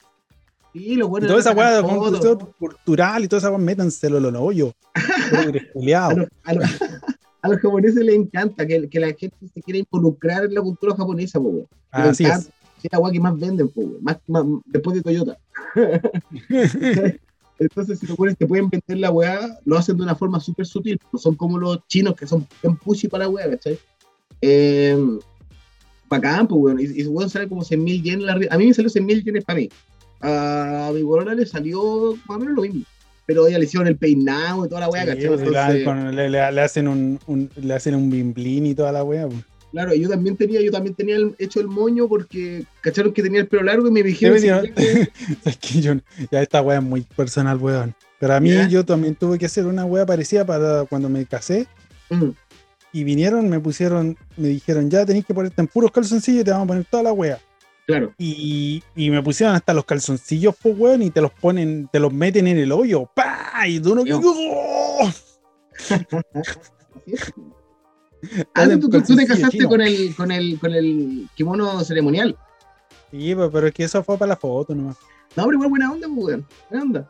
[0.73, 4.35] Sí, los buenos toda esa weá de cultural y toda esa weá, métanselo en el
[4.35, 4.73] hoyo.
[5.29, 6.81] Pobres a los, a los-
[7.43, 10.95] a los japoneses les encanta que, que la gente se quiera involucrar en la cultura
[10.95, 11.51] japonesa, po.
[11.51, 12.49] Les Así es.
[12.81, 13.81] Sí, la weá que más venden, po.
[14.01, 15.37] Más, más- después de Toyota.
[17.59, 20.65] Entonces, si los weones te pueden vender la weá, lo hacen de una forma súper
[20.65, 20.99] sutil.
[21.11, 23.77] No son como los chinos que son bien pushy para la weá, ¿cachai?
[24.41, 24.97] Eh,
[26.09, 26.79] bacán, pues, weón.
[26.79, 28.25] Y, y weón sale como 100 mil yenes.
[28.25, 29.69] la A mí me salió 100 mil yenes para mí.
[30.23, 32.81] A mi bolona le salió más o menos lo mismo.
[33.25, 35.21] Pero ella le hicieron el peinado y toda la weá, Sí, ¿cachai?
[35.23, 38.91] le, Entonces, con- le- le- le hacen un, un- le hacen un bimblín y toda
[38.91, 39.27] la wea.
[39.27, 39.39] pues.
[39.71, 43.39] Claro, yo también tenía, yo también tenía el- hecho el moño porque cacharon que tenía
[43.41, 44.37] el pelo largo y me dijeron
[44.75, 45.09] que-
[45.45, 45.93] Es que yo,
[46.31, 47.95] ya esta wea es muy personal, weón.
[48.19, 48.67] Pero a mí ¿Ya?
[48.67, 51.65] yo también tuve que hacer una wea parecida para cuando me casé.
[52.09, 52.29] Mm,
[52.91, 56.51] Y vinieron, me pusieron, me dijeron, ya tenéis que ponerte en puros calzoncillos y te
[56.51, 57.39] vamos a poner toda la wea.
[57.85, 58.13] Claro.
[58.17, 62.11] Y, y me pusieron hasta los calzoncillos, pues, weón, y te los ponen, te los
[62.13, 63.09] meten en el hoyo.
[63.13, 63.67] ¡Pah!
[63.67, 64.03] Y tú no.
[64.25, 65.09] ¡Oh!
[68.53, 69.67] Ah, tú, tú- tú te casaste chino.
[69.69, 72.37] con el, con el, con el kimono ceremonial.
[73.11, 74.95] Sí, pues, pero es que eso fue para la foto nomás.
[75.35, 76.47] No, pero igual buena onda, pues, weón.
[76.69, 77.09] Buena onda.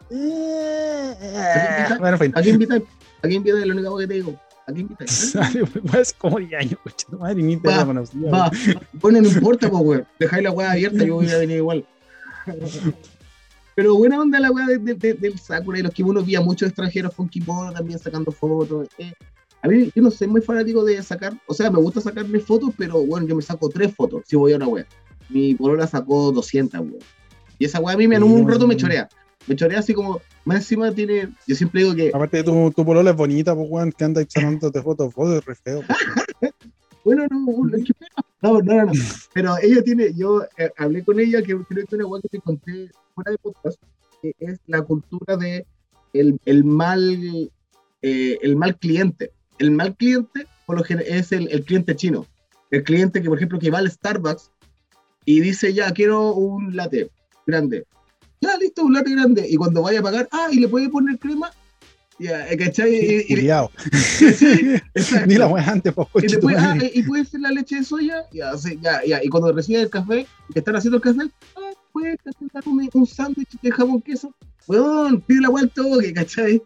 [1.99, 2.31] Bueno, en fin.
[2.36, 2.81] ¿A quién invitas?
[3.19, 3.59] ¿A quién invitas?
[3.62, 4.39] Es lo único que te digo.
[4.65, 5.10] ¿A quién invitas?
[5.12, 8.30] Sale, weón, es como 10 años, coche, tu madre, ni te Va, la conocía.
[8.32, 8.52] Va.
[8.93, 10.08] Bueno, no importa, pues, weón.
[10.19, 11.86] Dejáis la weá abierta, yo voy a venir igual.
[13.76, 16.26] Pero buena onda la weá de- de- de- del Sakura y los kimonos.
[16.26, 18.88] Vi a muchos extranjeros con kimono también sacando fotos.
[18.99, 19.13] Eh,
[19.62, 22.71] a mí, yo no soy muy fanático de sacar, o sea, me gusta sacarme fotos,
[22.78, 24.86] pero bueno, yo me saco tres fotos si voy a una weá.
[25.30, 26.99] Mi polola sacó 200, weón.
[27.58, 29.10] Y esa weá a mí me, en un rato me chorea.
[29.47, 32.86] Me chorea así como, más encima tiene, yo siempre digo que, Aparte de tu, tu
[32.86, 35.82] polola es bonita, pues, weón, que anda sacándote fotos, fotos es re feo.
[37.03, 37.41] bueno, no,
[38.41, 38.91] no, no, no.
[39.34, 42.39] Pero ella tiene, yo eh, hablé con ella, que creo que una weá que te
[42.39, 43.82] conté fuera de podcast,
[44.21, 45.65] que es la cultura de
[46.13, 47.51] el, el mal,
[48.01, 49.32] eh, el mal cliente.
[49.60, 52.25] El mal cliente, por lo general, es el, el cliente chino.
[52.71, 54.51] El cliente que, por ejemplo, que va al Starbucks
[55.25, 57.10] y dice, ya, quiero un latte
[57.45, 57.86] grande.
[58.43, 59.45] Ya, listo, un latte grande.
[59.49, 61.49] Y cuando vaya a pagar, ah, y le puede poner crema.
[62.19, 62.93] Ya, eh, ¿cachai?
[62.93, 63.36] Y- y-.
[65.27, 68.56] Ni la antes, pues, Y después, ah, y puede ser la leche de soya, ya,
[68.58, 69.23] sí, ya, ya.
[69.23, 71.21] Y cuando reciben el café, que están haciendo el café,
[71.56, 72.17] ah, puedes
[72.53, 74.34] dar un, un sándwich de jamón queso.
[74.67, 75.82] Weón, pide la vuelta
[76.13, 76.62] ¿cachai?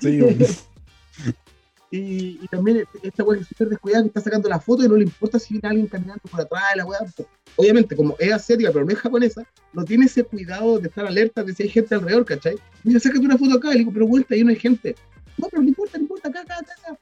[0.00, 0.20] Sí.
[1.90, 4.88] Y, y también esta weá que es súper descuidada que está sacando la foto y
[4.88, 6.98] no le importa si viene alguien caminando por atrás de la weá.
[7.56, 11.42] Obviamente, como es asiática, pero no es japonesa, no tiene ese cuidado de estar alerta
[11.42, 12.56] de si hay gente alrededor, ¿cachai?
[12.84, 14.94] Mira, sácate una foto acá, y le digo, pero vuelta, ahí no hay gente.
[15.38, 16.72] No, pero no importa, no importa, acá, acá, acá.
[16.90, 16.98] acá.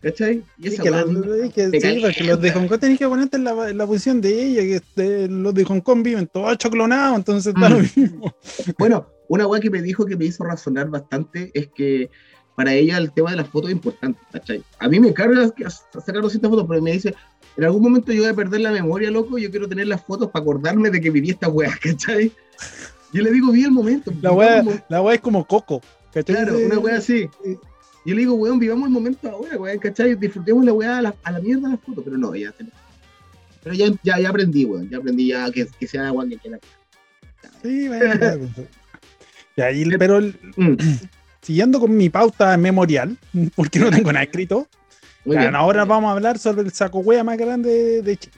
[0.00, 0.42] ¿Cachai?
[0.58, 2.52] Y Sí, esa que weá, los, me- que, sí, porque los de.
[2.52, 5.54] Hong Kong tenés que ponerte en la, en la posición de ella, que este, los
[5.54, 7.60] de Hong Kong viven todos clonados, entonces Mm.
[7.62, 8.34] lo mismo.
[8.78, 12.10] Bueno, una weá que me dijo que me hizo razonar bastante es que
[12.54, 14.62] para ella el tema de las fotos es importante, ¿cachai?
[14.78, 17.14] A mí me carga sacar 200 fotos, pero me dice,
[17.56, 20.30] en algún momento yo voy a perder la memoria, loco, yo quiero tener las fotos
[20.30, 22.32] para acordarme de que viví esta weá, ¿cachai?
[23.12, 24.12] Yo le digo, vi el momento.
[24.22, 25.80] La mo- la wea es como Coco.
[26.12, 26.34] ¿cachai?
[26.36, 27.28] Claro, una weá así.
[28.06, 30.14] Yo le digo, weón, vivamos el momento ahora, weón, ¿cachai?
[30.16, 32.52] Disfrutemos la weá a la, a la mierda las fotos, pero no, ya
[33.62, 36.58] Pero ya, ya, ya aprendí, weón, ya aprendí ya que, que sea agua que quiera.
[37.62, 38.14] Sí, bueno,
[38.54, 39.76] pues.
[39.76, 40.74] Y- pero el- Mm,
[41.44, 43.16] siguiendo con mi pauta memorial,
[43.56, 44.66] porque no tengo nada escrito,
[45.54, 48.36] ahora vamos a hablar sobre el saco wea más grande de, Chile.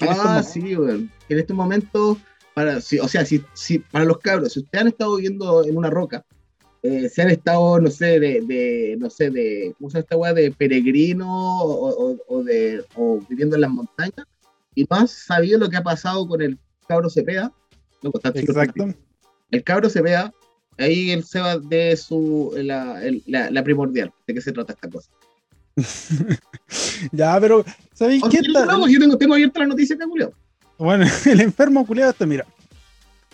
[0.00, 1.10] Ah, momentos- sí, weón.
[1.28, 2.18] En este momento,
[2.54, 5.76] para, si- o sea, si, si, para los cabros, si ustedes han estado viviendo en
[5.76, 6.24] una roca,
[6.82, 10.16] eh, si han estado, no sé, de, de no sé, de, ¿cómo se llama esta
[10.16, 10.32] weá?
[10.34, 11.26] De peregrino
[11.62, 14.26] o, o- o de, o viviendo en las montañas,
[14.74, 17.52] y no han sabido lo que ha pasado con el cabro Cepeda,
[18.02, 18.86] no, pues, Exacto.
[19.52, 20.32] el cabro Cepeda,
[20.82, 24.88] ahí el Seba de su, la, el- la, la primordial, de qué se trata esta
[24.88, 25.10] cosa.
[27.12, 28.40] Ya, pero ¿sabéis qué?
[28.52, 28.66] tal?
[28.66, 30.32] no, yo tengo, tengo abierta la noticia acá, Julio.
[30.78, 32.46] Bueno, el enfermo culiado este, mira.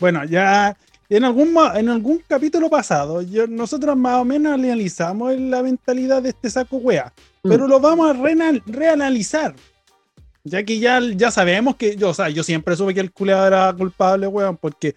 [0.00, 0.76] Bueno, ya
[1.08, 6.30] en algún, en algún capítulo pasado, yo, nosotros más o menos analizamos la mentalidad de
[6.30, 7.48] este saco wea, Mm.
[7.50, 9.54] pero lo vamos a reanal- reanalizar.
[10.42, 13.46] Ya que ya, ya sabemos que, yo, o sea, yo siempre supe que el culeado
[13.46, 14.94] era culpable, weón, porque,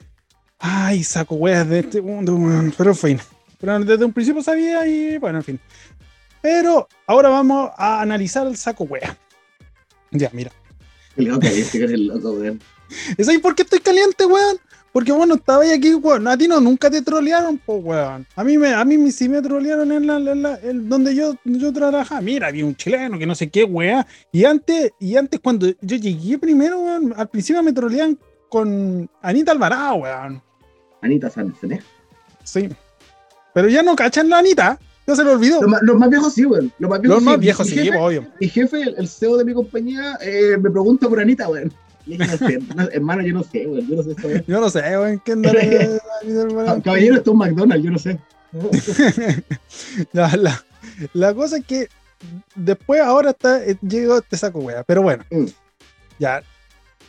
[0.62, 3.20] ay, saco weas de este mundo, weón, pero en fin.
[3.60, 5.60] Pero desde un principio sabía y, bueno, en fin.
[6.42, 9.16] Pero ahora vamos a analizar el saco wea.
[10.12, 10.52] Ya, mira.
[11.16, 12.60] Loco, este que eres loco, weón.
[13.18, 14.58] ¿Y sabes por qué estoy caliente, weón?
[14.92, 16.28] Porque bueno, estaba ahí aquí, weón.
[16.28, 18.26] A ti no, nunca te trolearon, pues, weón.
[18.36, 21.36] A mí, me, a mí sí me trolearon en la, en la- en donde yo,
[21.46, 22.20] yo trabajaba.
[22.22, 24.04] Mira, había un chileno que no sé qué, weón.
[24.32, 28.18] Y antes, y antes cuando yo llegué primero, weón, al principio me troleaban
[28.50, 30.42] con Anita Alvarado, weón.
[31.02, 31.82] Anita Sanderson, ¿eh?
[32.44, 32.70] Sí.
[33.54, 34.80] Pero ya no cachan la Anita.
[35.08, 35.62] Ya se lo olvidó.
[35.62, 36.72] Los más, los más viejos sí, weón.
[36.80, 37.40] Los más viejos Los más sí.
[37.42, 38.28] viejos, Mi sí, jefe, obvio.
[38.40, 41.74] Mi jefe, el, el CEO de mi compañía, eh, me pregunta por Anita, weón.
[42.06, 43.88] Y dije, no sé, no, hermano, yo no sé, weón.
[43.88, 44.44] Yo no sé weón.
[44.48, 46.82] Yo no sé, weón, qué Alvarado.
[46.84, 48.20] Caballero, esto es un McDonald's, yo no sé.
[50.14, 50.64] Ya, la,
[51.14, 51.88] la cosa es que
[52.56, 54.84] después ahora está, eh, llegó este saco wea.
[54.84, 55.46] Pero bueno, Mm.
[56.20, 56.42] ya.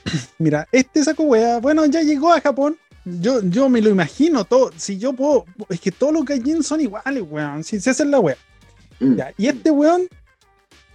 [0.39, 2.77] Mira, este saco wea, bueno, ya llegó a Japón.
[3.05, 4.71] Yo, yo me lo imagino todo.
[4.77, 7.65] Si yo puedo, es que todos los gaijin son iguales, weón.
[7.65, 8.37] Si se hacen la wea.
[9.01, 10.09] Mm, Ya, y este weón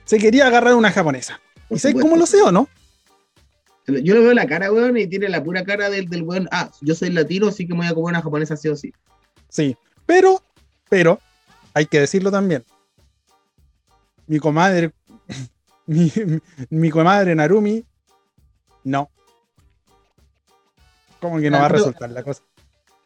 [0.05, 1.39] se quería agarrar a una japonesa.
[1.67, 2.67] por ¿Y sabes cómo lo sé o no?
[3.87, 6.47] Yo le veo la cara, weón, y tiene la pura cara del, del weón.
[6.51, 8.93] Ah, yo soy latino, así que me voy a comer una japonesa sí o sí.
[9.49, 9.75] Sí.
[10.05, 10.41] Pero,
[10.89, 11.19] pero,
[11.73, 12.63] hay que decirlo también.
[14.27, 14.93] Mi comadre,
[15.85, 16.11] mi-
[16.69, 17.85] mi comadre Narumi,
[18.83, 19.09] no.
[21.19, 22.41] ¿Cómo que no Ah, va a resultar la cosa?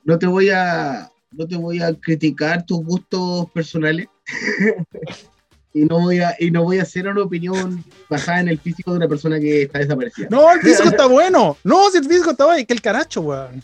[0.03, 4.07] No te voy a, no te voy a criticar tus gustos personales.
[5.73, 8.91] y no voy a, y no voy a hacer una opinión basada en el físico
[8.91, 10.27] de una persona que está desaparecida.
[10.29, 11.57] No, el físico está bueno.
[11.63, 13.63] No, si el físico está bueno, es que el caracho, weón.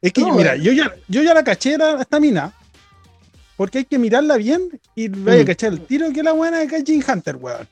[0.00, 0.60] Es que, No, mira, eh.
[0.60, 2.52] yo ya, yo ya la caché a esta mina.
[3.56, 5.46] Porque hay que mirarla bien y vaya a Mm.
[5.46, 7.68] cachar el tiro que la buena de Gaijin Hunter, weón.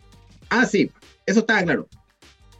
[0.48, 0.90] Ah, sí,
[1.26, 1.88] eso estaba claro.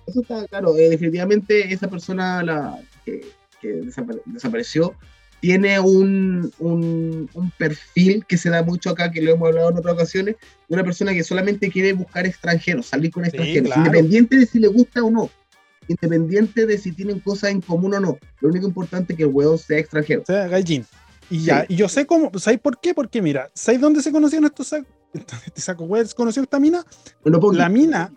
[0.07, 0.77] Eso estaba claro.
[0.77, 3.27] Eh, definitivamente esa persona la, que,
[3.61, 4.95] que desapare- desapareció
[5.41, 9.77] tiene un, un, un perfil que se da mucho acá, que lo hemos hablado en
[9.79, 10.37] otras ocasiones,
[10.69, 13.81] de una persona que solamente quiere buscar extranjeros, salir con extranjeros, claro.
[13.81, 15.31] independiente de si le gusta o no,
[15.89, 18.19] independiente de si tienen cosas en común o no.
[18.41, 20.23] Lo único importante es que el huevo sea extranjero.
[20.23, 20.87] O sea, Gaijin.
[21.29, 22.95] Y ya, y yo sé cómo, ¿sabes por qué?
[22.95, 24.87] Porque mira, ¿sabes dónde se conocieron estos sacos?
[25.47, 26.87] Este saco, ¿se conoció esta mina?
[27.25, 28.13] Bueno, La mina,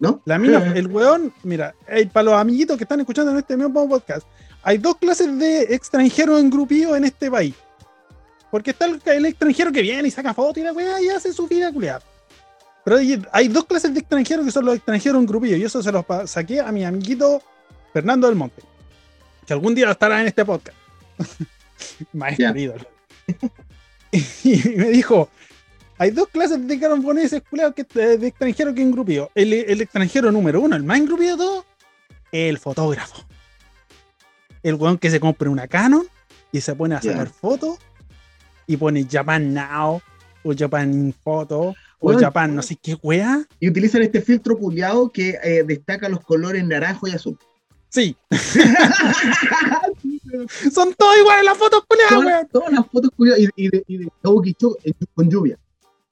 [0.00, 0.20] ¿no?
[0.24, 1.74] la mina, el weón, mira,
[2.12, 4.26] para los amiguitos que están escuchando en este mismo podcast,
[4.62, 7.54] hay dos clases de extranjeros engrupidos en este país.
[8.50, 11.32] Porque está el, el extranjero que viene y saca fotos y la weá y hace
[11.32, 12.02] su vida culiada.
[12.84, 15.58] Pero hay, hay dos clases de extranjeros que son los extranjeros engrupidos.
[15.58, 17.42] Y eso se los saqué a mi amiguito
[17.92, 18.62] Fernando del Monte.
[19.46, 20.76] Que algún día estará en este podcast.
[22.12, 22.86] Maestro ídolo.
[24.12, 25.28] y me dijo:
[26.00, 29.30] hay dos clases de japoneses culiados que de, de extranjeros que engrupido.
[29.34, 31.64] El, el extranjero número uno, el más engrupido de todos,
[32.32, 33.22] el fotógrafo.
[34.62, 36.06] El weón que se compra una Canon
[36.52, 37.76] y se pone a sacar fotos
[38.66, 40.00] y pone Japan Now
[40.42, 43.46] o Japan Photo, o Japan no sé qué wea.
[43.60, 47.36] Y utilizan este filtro culiado que eh, destaca los colores naranjo y azul.
[47.90, 48.16] Sí.
[50.72, 52.48] Son todos iguales las fotos, culiadas, todas, weón.
[52.50, 54.06] todas las fotos culiadas y, y de, y de
[54.84, 55.58] eh, con lluvia.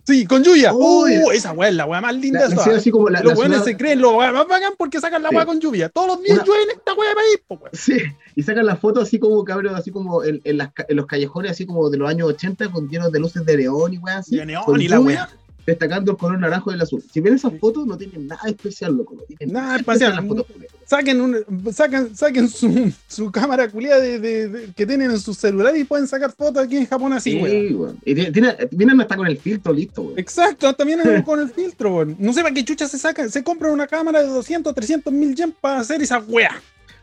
[0.08, 0.72] Sí, con lluvia.
[0.72, 1.18] Uy.
[1.18, 3.34] Uh, esa wea es la wea más linda La, de la así como la, Los
[3.34, 5.36] la weones ciudad- se creen los weones más bacán porque sacan la Sí.
[5.36, 5.90] wea con lluvia.
[5.90, 7.60] Todos los días Una- llueve en esta wea de país, po.
[7.74, 7.98] Sí,
[8.34, 11.50] y sacan la foto así como cabrón, así como en, en las en los callejones,
[11.50, 14.36] así como de los años 80, con llenos de luces de neón y weas así.
[14.36, 15.28] De neón y la lluvia, wea.
[15.68, 17.02] Destacando el color naranjo y el azul.
[17.12, 19.14] Si ven esas fotos, no tienen nada especial, loco.
[19.14, 20.16] No tienen Nada especial.
[20.16, 20.46] las fotos.
[20.86, 21.36] Saquen, un,
[21.74, 25.84] sacan, saquen su, su cámara culiada de, de- de- que tienen en su celular y
[25.84, 27.98] pueden sacar fotos aquí en Japón así, Sí, weón.
[28.06, 30.18] Y tiene- vienen hasta con el filtro listo, weón.
[30.18, 32.16] Exacto, también es con el filtro, weón.
[32.18, 33.30] No sé para qué chucha se sacan.
[33.30, 36.58] Se compra una cámara de 200, 300 mil yen para hacer esa wea.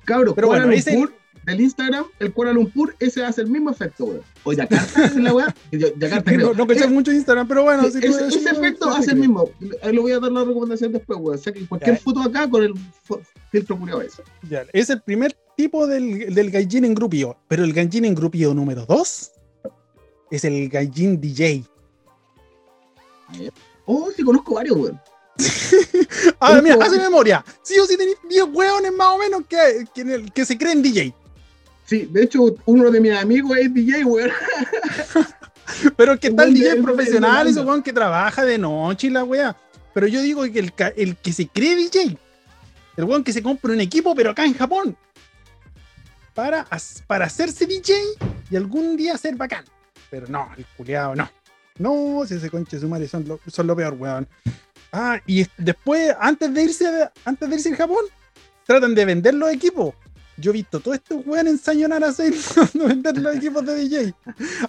[0.05, 1.07] Cabros, Pero bueno, ese-
[1.45, 4.21] del Instagram, el Kuala Lumpur, ese hace el mismo efecto, weón.
[4.43, 5.55] O Yakarta, es la weá.
[5.71, 6.47] Yakarta, creo.
[6.49, 9.17] No, no caché Eh, mucho Instagram, pero bueno, Sí, si ese, ese efecto hace el
[9.17, 9.49] mismo.
[9.83, 11.37] Ahí lo voy a dar la recomendación después, weón.
[11.37, 12.01] Saquen cualquier Ya.
[12.01, 12.73] foto acá con el
[13.51, 14.23] filtro culiado ese.
[14.49, 17.37] Ya, es el primer tipo del, del gaijin engrupío.
[17.47, 19.31] Pero el gaijin engrupío número 2
[20.31, 21.63] es el gaijin DJ.
[23.85, 24.99] Oh, sí, conozco varios, weón.
[26.39, 27.43] Ahora, mira, hace memoria.
[27.61, 30.81] Sí o sí tenéis 10 hueones más o menos que, que, en que se creen
[30.81, 31.13] DJ.
[31.85, 34.31] Sí, de hecho, uno de mis amigos es DJ, weón.
[35.97, 39.23] Pero es que de- DJ de- profesional, ese weón que trabaja de noche y la
[39.23, 39.55] wea.
[39.93, 40.59] Pero yo digo que
[40.97, 42.17] el, que se cree DJ,
[42.97, 44.95] el weón que se compra un equipo, pero acá en Japón,
[46.33, 46.67] para,
[47.07, 47.95] para hacerse DJ
[48.49, 49.63] y algún día ser bacán.
[50.09, 51.29] Pero no, el culiado no.
[51.77, 54.27] No, si ese conche su madre son lo, son lo peor, weón.
[54.91, 58.05] Ah, y es- después, antes de irse antes de irse a Japón,
[58.65, 59.93] tratan de vender los equipos.
[60.37, 62.33] Yo he visto todos estos weones ensañonar a hacer
[62.73, 64.13] vender los equipos de DJ.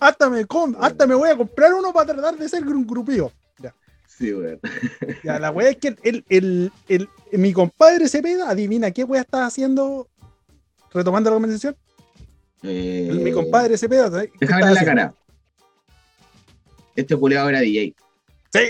[0.01, 0.47] Hasta me,
[0.81, 3.33] hasta me voy a comprar uno para tratar de ser un grupío.
[3.59, 3.75] Ya,
[4.07, 4.61] Sí, weón.
[5.25, 9.45] ya, la wea es que el, el, el- mi compadre Cepeda, adivina qué wea está
[9.47, 10.09] haciendo.
[10.93, 11.77] Retomando la conversación,
[12.63, 14.09] Eh, mi compadre Cepeda.
[14.11, 15.03] ¿sabes qué Déjame ver la haciendo?
[15.03, 15.15] cara.
[16.95, 17.95] Este culiado era DJ.
[18.53, 18.61] Sí.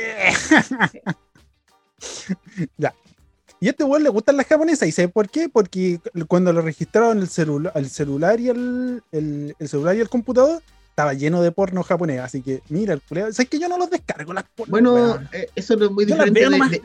[2.79, 2.95] ya.
[3.61, 4.87] Y a este weón le gustan las japonesas.
[4.89, 5.49] ¿Y sabe por qué?
[5.49, 10.09] Porque cuando lo registraron el, celula- el celular y el, el- el celular y el
[10.09, 12.21] computador, estaba lleno de porno japonés.
[12.21, 13.33] Así que, mira, el culiao.
[13.33, 14.71] ¿Sabes que yo no los descargo las porno?
[14.71, 16.41] Bueno, eh, eso no es muy diferente.
[16.71, 16.83] de-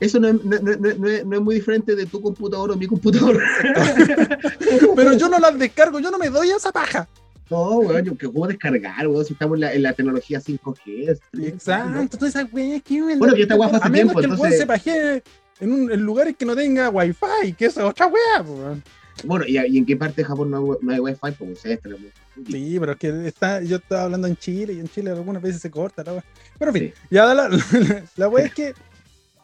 [0.00, 2.72] eso no es, no- no- no- no es- no es muy diferente de tu computador
[2.72, 3.38] o mi computador.
[4.96, 7.08] Pero yo no las descargo, yo no me doy a esa paja.
[7.50, 11.18] No, weón, yo que puedo descargar, weón, si estamos en la, en la tecnología 5G.
[11.42, 12.00] Exacto.
[12.00, 14.40] Entonces, esa wea que Bueno, que esta wea fue hace A menos tiempo, que el
[14.40, 15.22] weón se pajee
[15.60, 18.82] en, un- en lugares que no tenga wifi, que es otra wea, po, weón.
[19.24, 21.18] Bueno, ¿y, y en qué parte de Japón no hay, no hay wifi?
[21.38, 22.02] Pues tenemos.
[22.50, 25.60] Sí, pero es que está, yo estaba hablando en Chile y en Chile algunas veces
[25.62, 26.24] se corta la wea.
[26.58, 27.06] Pero en fin, Sí.
[27.10, 28.74] ya la, la, la wea es que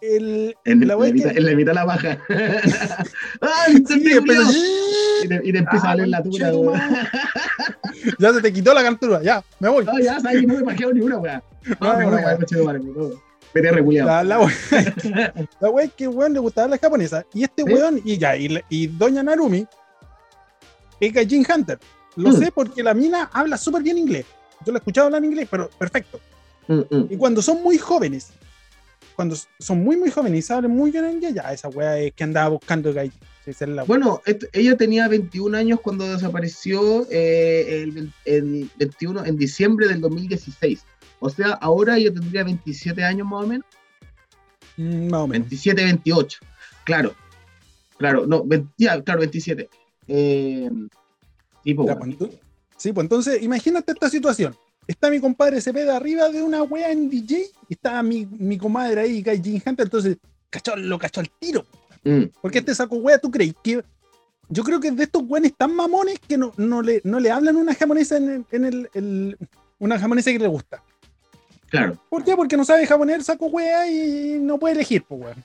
[0.02, 2.18] el, En, la la es mitad, que en la mitad la baja.
[3.40, 4.42] ¡Ah, Sí, pero-
[5.22, 6.66] y, te, y te empieza Ah, a leer la tula, weón.
[6.80, 7.08] conchetumare.
[8.18, 9.84] ya se te quitó la cantura, ya, me voy.
[9.84, 11.16] No, ya sabes que no me pajeo ni una.
[11.16, 11.30] No, me
[11.78, 12.20] No, voy,
[12.90, 13.10] no,
[13.54, 14.08] reculiado.
[14.08, 17.24] La, la, wea, la wea es que weón le gustaba la japonesa.
[17.34, 17.72] Y este ¿Sí?
[17.72, 19.66] weón, y ya, y, Doña Narumi
[21.00, 21.78] es Gaijin Hunter.
[22.16, 22.38] Lo Mm.
[22.38, 24.26] sé porque la mina habla súper bien inglés.
[24.64, 26.20] Yo la he escuchado hablar inglés, pero perfecto.
[26.68, 27.06] Mm, mm.
[27.10, 28.28] Y cuando son muy jóvenes,
[29.16, 32.24] cuando son muy, muy jóvenes y saben muy bien inglés, ya esa wea es que
[32.24, 33.18] andaba buscando Gaijin.
[33.86, 40.00] Bueno, esto- ella tenía 21 años cuando desapareció eh, el, el 21 en diciembre del
[40.00, 40.84] 2016.
[41.20, 43.66] O sea, ahora ella tendría 27 años más o menos.
[44.76, 45.48] Mm, más o menos.
[45.48, 46.38] 27, 28.
[46.84, 47.14] Claro.
[47.98, 49.68] Claro, no, 20 ya, claro, 27.
[50.08, 50.70] Eh,
[51.62, 52.30] tipo, pues, ento-
[52.76, 54.56] sí, pues entonces, imagínate esta situación.
[54.86, 59.02] Está mi compadre Cepeda arriba de una wea en DJ y está mi, mi comadre
[59.02, 60.16] ahí, Gaijin Hunter, entonces
[60.48, 61.64] cachó, lo cachó al tiro.
[62.04, 63.84] mm, Porque este saco wea, ¿tú crees que.?
[64.48, 67.54] Yo creo que de estos weones tan mamones que no, no, le, no le hablan
[67.56, 69.36] una japonesa en, el, en el, el-
[69.78, 70.82] una japonesa que le gusta.
[71.70, 71.96] Claro.
[72.08, 72.36] ¿Por qué?
[72.36, 75.44] Porque no sabe japonés, saco wea y no puede elegir, pues weón.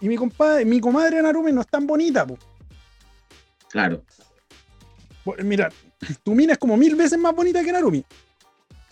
[0.00, 2.40] Y mi compadre, mi comadre Narumi no es tan bonita, pues.
[3.68, 4.02] Claro.
[5.44, 5.70] Mira,
[6.22, 8.04] tu mina es como mil veces más bonita que Narumi.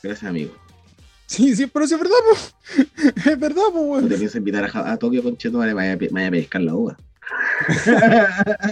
[0.03, 0.55] Gracias, amigo.
[1.27, 2.55] Sí, sí, pero sí es verdad, pues.
[3.27, 4.09] Es verdad, pues, No weón.
[4.09, 6.97] te pienso invitar a, a Tokio con Cheto, vaya, vaya, a pescar la uva.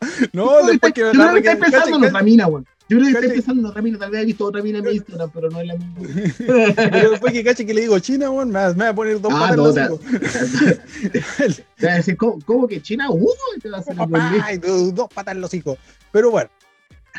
[0.32, 2.66] No, después que Yo que estoy pensando en otra mina, weón.
[2.88, 3.98] Yo creo que estoy pensando en otra mina.
[3.98, 6.74] Tal vez he visto otra mina en mi Instagram, pero no es la misma.
[6.90, 9.32] Pero después que cache que le digo China, weón, me me va a poner dos
[9.34, 9.98] Ah, patas en no.
[11.76, 13.10] Te va a decir, ¿cómo, cómo que China?
[13.10, 14.40] Uh, y te va a hacer el buen día.
[14.40, 15.78] Papá, y dos, dos patas en los hocicos.
[16.12, 16.48] Pero bueno,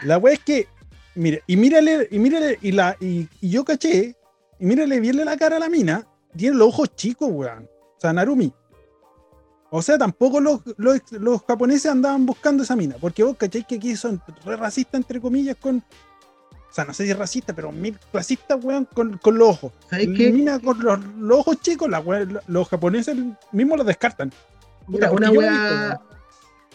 [0.03, 0.67] la wea es que,
[1.15, 4.15] mire, y mírale, y mírale, y, la, y, y yo caché
[4.59, 7.69] y mírale bien la cara a la mina, tiene los ojos chicos, weón.
[7.97, 8.51] O sea, Narumi.
[9.71, 13.75] O sea, tampoco los, los, los japoneses andaban buscando esa mina, porque vos cacháis que
[13.75, 15.77] aquí son re racistas, entre comillas, con.
[15.77, 19.71] O sea, no sé si es racista, pero mil clasistas, weón, con, con los ojos.
[19.89, 20.31] ¿Sabes La qué?
[20.31, 22.03] mina con los, los ojos chicos, la
[22.47, 23.15] los japoneses
[23.51, 24.31] mismos los descartan.
[24.87, 26.01] Una weá.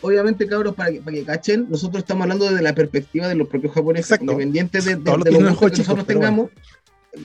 [0.00, 3.48] Obviamente, cabros, para que, para que cachen, nosotros estamos hablando desde la perspectiva de los
[3.48, 4.32] propios japoneses, Exacto.
[4.32, 6.50] independientes de, de, los ojos que nosotros tengamos.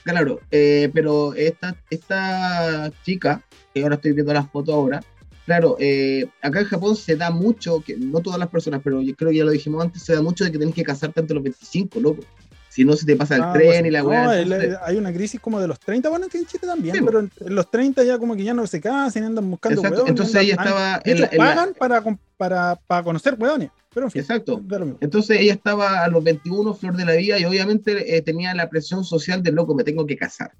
[0.03, 5.01] Claro, eh, pero esta, esta chica, que ahora estoy viendo las fotos ahora,
[5.49, 9.15] claro, eh, acá en Japón se da mucho, que no todas las personas, pero yo
[9.15, 11.29] creo que ya lo dijimos antes, se da mucho de que tenés que casarte antes
[11.29, 12.21] de los 25, loco.
[12.69, 14.39] Si no, se te pasa el Ah, tren pues, y la no, weá.
[14.41, 17.31] entonces- hay una crisis como de los 30, bueno, en Chile también, Sí, pero en,
[17.39, 20.53] en los 30 ya como que ya no se casan, andan buscando Exacto, entonces ella
[20.53, 22.03] estaba de en hecho, la- en la- pagan para,
[22.37, 24.21] para, para conocer hueones, pero en fin.
[24.21, 24.61] Exacto.
[25.01, 28.69] Entonces ella estaba a los 21, flor de la vida, y obviamente eh, tenía la
[28.69, 30.51] presión social del loco, me tengo que casar.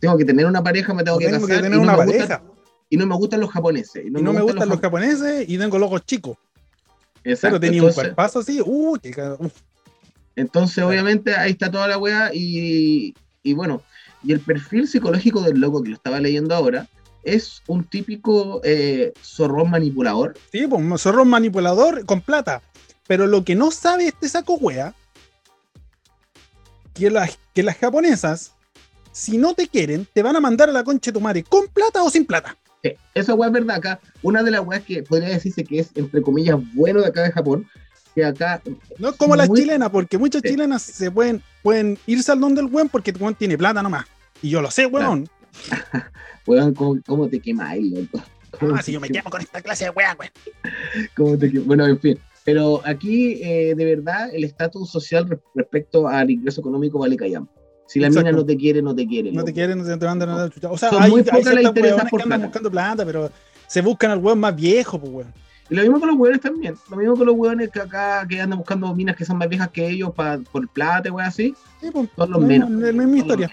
[0.00, 1.56] Tengo que tener una pareja, me tengo que Tengo casar.
[1.58, 2.42] que tener no una gustan- pareja.
[2.92, 4.04] Y no me gustan los japoneses.
[4.04, 6.36] y no me gustan los japoneses y tengo locos chicos.
[7.24, 7.58] Exacto.
[7.58, 9.14] Pero tenía un cuerpazo así, uh, que
[10.36, 12.30] entonces, obviamente, ahí está toda la wea.
[12.34, 13.80] Y, y bueno,
[14.22, 16.86] y el perfil psicológico del loco que lo estaba leyendo ahora
[17.22, 20.34] es un típico eh, zorrón manipulador.
[20.50, 22.60] Sí, pues un zorro manipulador con plata.
[23.06, 24.94] Pero lo que no sabe este saco wea,
[26.92, 28.52] que las, que las japonesas,
[29.12, 31.68] si no te quieren, te van a mandar a la concha de tu madre, con
[31.68, 32.54] plata o sin plata.
[33.14, 34.00] Esa wea es verdad acá.
[34.22, 37.30] Una de las weas que podría decirse que es, entre comillas, bueno de acá de
[37.32, 37.66] Japón,
[38.14, 38.60] que acá
[38.98, 42.66] No es como las chilenas, porque muchas chilenas se pueden, pueden irse al don del
[42.66, 44.04] weón porque el weón tiene plata nomás.
[44.42, 45.28] Y yo lo sé, weón.
[46.46, 48.24] Weón, ¿cómo, cómo te quemáis, loco?
[48.58, 50.16] ¿Cómo Ah, si yo me quemo con esta clase de weón,
[51.18, 51.66] weón.
[51.66, 52.18] Bueno, en fin.
[52.44, 57.52] Pero aquí, eh, de verdad, el estatus social re- respecto al ingreso económico vale callampa.
[57.92, 58.26] Si la Exacto.
[58.26, 59.30] mina no te quiere, no te quiere.
[59.32, 59.54] No te loco.
[59.54, 60.70] quieren, no te mandan a la chucha.
[60.70, 62.38] O sea, Son hay, muy pocas las por que andan plata.
[62.46, 63.30] buscando plata, pero
[63.66, 65.32] se buscan al weón más viejo, pues weón.
[65.68, 66.74] Y lo mismo con los hueones también.
[66.90, 69.68] Lo mismo con los hueones que acá que andan buscando minas que son más viejas
[69.68, 71.54] que ellos pa- por plata, weón, así.
[71.82, 72.70] Sí, pues, Son los no, menos.
[72.70, 73.50] no, es la Son los menos.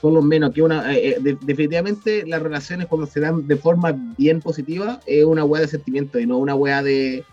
[0.00, 0.52] Son los menos.
[0.54, 5.00] Que una, eh, eh, de- definitivamente las relaciones cuando se dan de forma bien positiva
[5.06, 7.24] es una hueá de sentimiento y no una hueá de,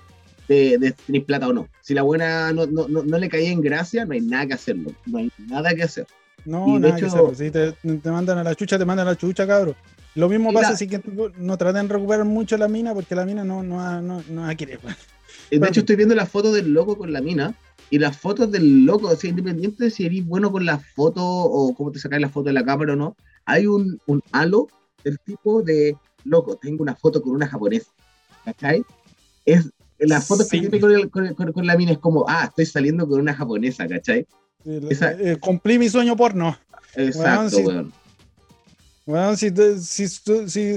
[0.47, 1.67] de, de tener plata o no.
[1.81, 4.53] Si la buena no, no, no, no le caía en gracia, no hay nada que
[4.53, 4.91] hacerlo.
[5.05, 6.07] No hay nada que hacer.
[6.45, 7.35] No, Y de nada que hecho- hacer.
[7.35, 9.75] Si te, te mandan a la chucha, te mandan a la chucha, cabrón.
[10.15, 11.01] Lo mismo pasa la- si que
[11.37, 14.41] no traten de recuperar mucho la mina porque la mina no, no, va- no, no
[14.41, 14.95] va a querer, weón.
[14.95, 17.53] Eh, De Pero- hecho, estoy viendo la foto del loco con la mina
[17.89, 21.23] y las fotos del loco, o sea, independiente de si eres bueno con la foto
[21.23, 24.67] o cómo te sacas la foto de la cámara o no, hay un, un halo
[25.03, 27.91] del tipo de loco, tengo una foto con una japonesa.
[28.43, 28.83] ¿Cachai?
[29.45, 30.49] Es, la foto Sí.
[30.61, 33.19] que tiene con, el- con- con- con la mina es como, ah, estoy saliendo con
[33.19, 34.25] una japonesa, ¿cachai?
[34.65, 36.57] El- Esa- eh, cumplí mi sueño porno.
[36.95, 37.93] Exacto, weón.
[39.07, 40.73] Weón, si, te- si, si,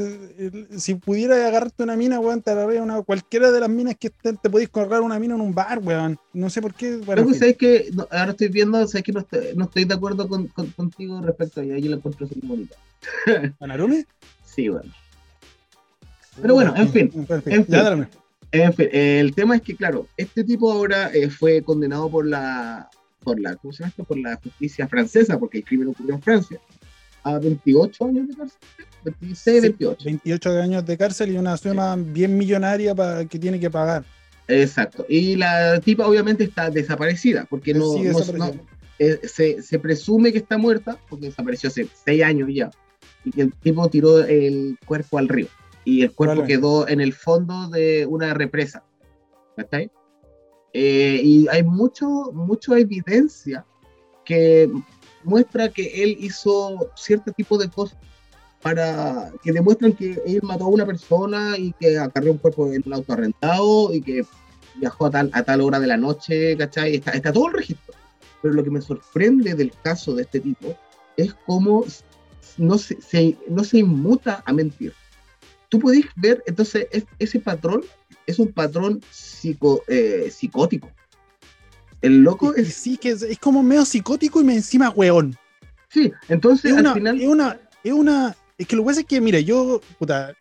[0.76, 4.34] si, pudieras agarrarte una mina, weón, te agarraría una, cualquiera de las minas que te,
[4.34, 6.18] te podéis colgar una mina en un bar, weón.
[6.34, 6.96] No sé por qué.
[6.98, 7.34] Bueno, fin.
[7.34, 10.70] ¿sabes que Ahora estoy viendo, sabes que no estoy, no estoy de acuerdo con, con-
[10.72, 12.76] contigo respecto a ella, yo la encuentro súper bonita.
[13.60, 14.04] ¿A Narumi?
[14.44, 14.92] Sí, weón.
[16.42, 18.08] Pero bueno, en fin, En fin, ya.
[18.52, 22.88] En fin, el tema es que, claro, este tipo ahora eh, fue condenado por la,
[23.22, 24.04] por la, ¿cómo se llama esto?
[24.04, 26.58] Por la justicia francesa, porque el crimen ocurrió en Francia,
[27.24, 28.58] a 28 años de cárcel,
[29.04, 30.04] 26, Sí, 28.
[30.04, 34.04] 28 años de cárcel y una suma bien millonaria para que tiene que pagar.
[34.46, 35.04] Exacto.
[35.10, 38.52] Y la tipa obviamente está desaparecida, porque no, Sigue no- no-
[38.98, 42.70] eh, se, se presume que está muerta, porque desapareció hace 6 años ya,
[43.24, 45.48] y que el tipo tiró el cuerpo al río,
[45.88, 46.60] y el cuerpo Probablemente.
[46.60, 48.84] quedó en el fondo de una represa.
[49.56, 49.90] ¿Cachai?
[50.74, 53.64] Eh, y hay mucho, mucha evidencia
[54.24, 54.70] que
[55.24, 57.98] muestra que él hizo cierto tipo de cosas
[58.62, 62.82] para que demuestran que él mató a una persona y que acarreó un cuerpo en
[62.84, 64.22] un auto arrendado y que
[64.76, 66.96] viajó a tal, a tal hora de la noche, ¿cachai?
[66.96, 67.94] Está, está todo el registro.
[68.42, 70.76] Pero lo que me sorprende del caso de este tipo
[71.16, 71.84] es cómo
[72.58, 74.92] no se, se- no se inmuta a mentir.
[75.68, 77.82] Tú podés ver, entonces, es- ese patrón
[78.26, 80.90] es un patrón psico, eh, psicótico.
[82.00, 82.74] El loco es...
[82.74, 85.36] sí, que es, es como medio psicótico y me encima weón.
[85.88, 87.20] Sí, entonces Es al final...
[87.20, 90.34] es una, es una, es que lo que pasa es que, mira, yo, puta,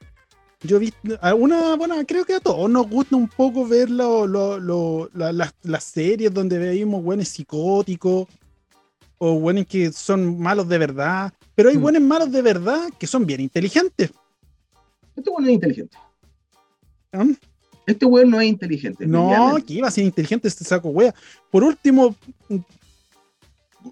[0.62, 0.94] yo vi,
[1.38, 5.32] una, bueno, creo que a todos nos gusta un poco ver lo, lo- lo- la-
[5.34, 8.28] las, las series donde veíamos buenos psicóticos
[9.18, 11.82] o buenos que son malos de verdad, pero hay Mm.
[11.82, 14.12] buenos malos de verdad que son bien inteligentes.
[15.18, 15.98] Este weón no es inteligente.
[17.14, 17.36] ¿eh?
[17.88, 19.06] Este weón no es inteligente.
[19.08, 21.14] No, que iba a ser inteligente este saco wea.
[21.52, 22.16] Por último,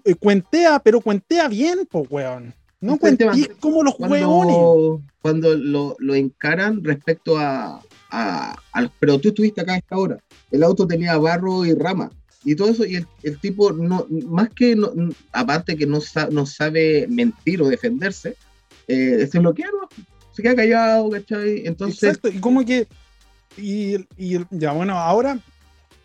[0.04, 2.54] eh, cuentea, pero cuentea bien, po, weón.
[2.80, 5.02] No Cuentea cuentees como los weones.
[5.22, 10.18] cuando, lo, lo encaran respecto a, a, al- Pero tú estuviste acá a esta hora.
[10.50, 12.10] El auto tenía barro y rama.
[12.44, 14.92] Y todo eso, y el, el tipo, no, más que, no-
[15.32, 15.98] aparte que no,
[16.30, 18.36] no sabe mentir o defenderse,
[18.86, 19.88] eh, se bloquea, ¿no?
[20.36, 21.66] Se queda callado, ¿cachai?
[21.66, 22.86] Entonces, Exacto, y como que.
[23.56, 25.38] Y, y ya, bueno, ahora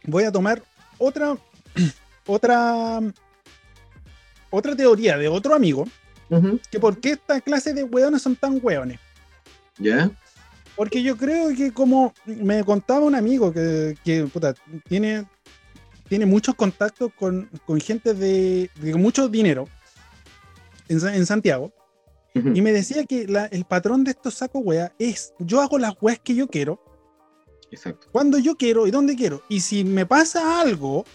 [0.05, 0.63] voy a tomar
[0.97, 1.38] otra.
[2.27, 2.99] Otra.
[4.51, 5.86] Otra teoría de otro amigo.
[6.69, 8.99] Que por qué esta clase de weones son tan weones.
[9.79, 10.11] ¿ya?
[10.75, 14.53] Porque yo creo que como me contaba un amigo que, que, puta,
[14.88, 15.25] tiene,
[16.07, 19.67] tiene muchos contactos con, con gente de, de mucho dinero
[20.88, 21.73] en, en Santiago.
[22.34, 25.93] Y me decía que la- el patrón de estos sacos wea es yo hago las
[26.01, 26.79] weas que yo quiero,
[27.71, 28.07] Exacto.
[28.11, 29.43] cuando yo quiero y donde quiero.
[29.49, 31.05] Y si me pasa algo,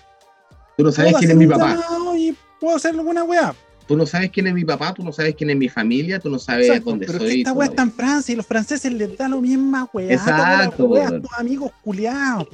[0.77, 1.79] Tú no sabes quién es mi papá.
[2.17, 3.55] y puedo hacer alguna wea.
[3.89, 6.29] Tú no sabes quién es mi papá, tú no sabes quién es mi familia, tú
[6.29, 7.29] no sabes Exacto, dónde pero soy.
[7.29, 10.13] que esta wea está en Francia y los franceses les da lo misma wea.
[10.13, 11.23] Exacto, weas, weón.
[11.23, 12.49] tus amigos culiados.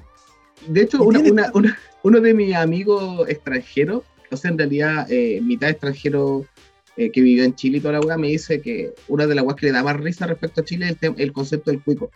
[0.69, 5.41] De hecho, una- una- una- uno de mis amigos extranjeros, o sea, en realidad eh,
[5.43, 6.45] mitad extranjero
[6.97, 9.45] eh, que vivió en Chile y toda la weá, me dice que una de las
[9.45, 12.11] weas que le da risa respecto a Chile es el, concepto del cuico.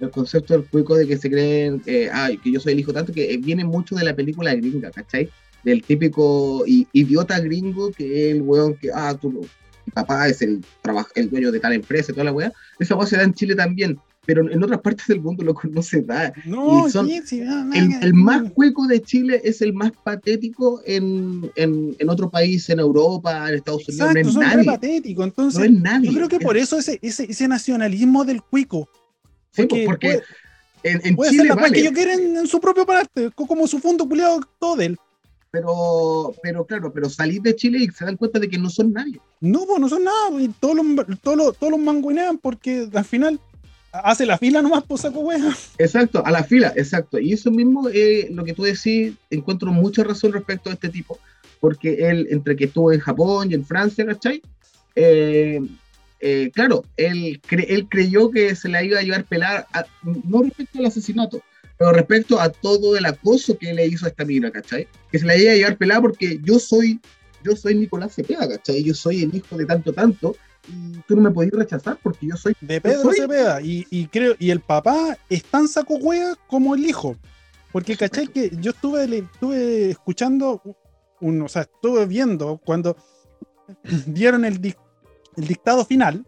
[0.00, 2.10] El concepto del cuico de que se creen eh,
[2.42, 5.30] que yo soy el hijo tanto, que eh, viene mucho de la película gringa, ¿cachai?
[5.62, 10.64] Del típico idiota gringo que es el weón que, ah, no, mi papá es el,
[11.14, 12.52] el dueño de tal empresa y toda la weá.
[12.78, 13.98] Esa weá se da en Chile también,
[14.28, 16.30] pero en otras partes del mundo loco, no se da.
[16.44, 18.52] No, Y son- sí, sí, no, El, nada, el más no.
[18.52, 23.54] cueco de Chile es el más patético en, en, en otro país, en Europa, en
[23.54, 24.10] Estados Unidos.
[24.10, 24.66] Exacto, no es nadie.
[24.66, 25.24] patéticos.
[25.24, 26.10] Entonces, No es nadie.
[26.10, 28.86] yo creo que por eso ese, ese, ese nacionalismo del cuico.
[29.50, 30.22] sí, pues, porque puede,
[30.82, 33.46] en, en puede Chile hacer la vale, que ellos quieren en su propio parte, co-
[33.46, 34.98] como su fondo culiado todo de él.
[35.50, 38.92] pero, pero claro, pero salir de Chile y se dan cuenta de que no son
[38.92, 39.18] nadie.
[39.40, 40.84] No, pues no son nada, y todos los,
[41.22, 43.40] todos los, todos los manguinean porque al final
[43.92, 45.54] hace la fila nomás, pues saco wea.
[45.78, 47.18] Exacto, a la fila, exacto.
[47.18, 51.18] Y eso mismo, eh, lo que tú decís, encuentro mucha razón respecto a este tipo,
[51.60, 54.42] porque él, entre que estuvo en Japón y en Francia, ¿cachai?
[54.94, 55.60] Eh,
[56.20, 60.42] eh, claro, él, cre- él creyó que se la iba a llevar pelar, a- no
[60.42, 61.40] respecto al asesinato,
[61.78, 64.88] pero respecto a todo el acoso que le hizo a esta mina, ¿cachai?
[65.12, 66.98] Que se la iba a llevar pelada porque yo soy,
[67.44, 68.82] yo soy Nicolás Cepeda, ¿cachai?
[68.82, 70.34] Yo soy el hijo de tanto, tanto,
[70.68, 73.60] y tú no me podías rechazar porque yo soy De Pedro soy- Cepeda.
[73.62, 77.16] Y, y creo, y el papá es tan saco wea como el hijo.
[77.72, 80.62] Porque cachai que yo estuve, estuve escuchando,
[81.20, 82.96] un, o sea, estuve viendo cuando
[84.06, 84.54] dieron el,
[85.36, 86.24] el dictado final.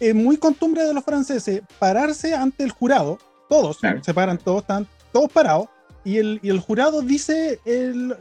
[0.00, 3.18] Es muy costumbre de los franceses pararse ante el jurado,
[3.48, 4.02] todos, Claro.
[4.02, 5.68] se paran todos, están todos parados,
[6.04, 8.16] y el, y el jurado dice el-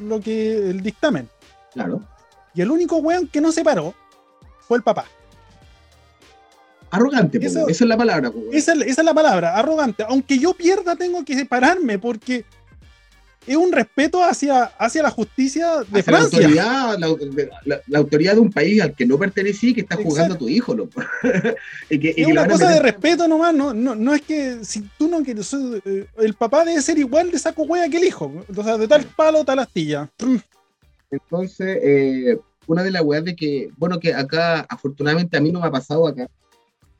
[0.00, 1.28] lo que el dictamen.
[1.72, 2.00] claro.
[2.56, 3.94] Y el único weón que no se paró
[4.66, 5.04] fue el papá.
[6.90, 8.32] Arrogante, esa es la palabra.
[8.52, 10.04] Esa es, esa es la palabra, arrogante.
[10.08, 12.44] Aunque yo pierda, tengo que separarme porque
[13.44, 16.38] es un respeto hacia, hacia la justicia de Hacia la Francia.
[16.38, 17.08] autoridad, la,
[17.64, 20.48] la- la autoridad de un país al que no pertenecí que está jugando a tu
[20.48, 20.74] hijo,
[21.90, 24.64] y que, y Es que una cosa de respeto nomás, no, no, no es que
[24.64, 25.52] si tú no quieres,
[25.84, 28.32] eh, el papá debe ser igual de saco hueá que el hijo.
[28.56, 30.08] O sea, de tal palo, tal astilla.
[31.10, 35.60] Entonces, eh, una de las weas de que, bueno, que acá, afortunadamente a mí no
[35.60, 36.28] me ha pasado acá,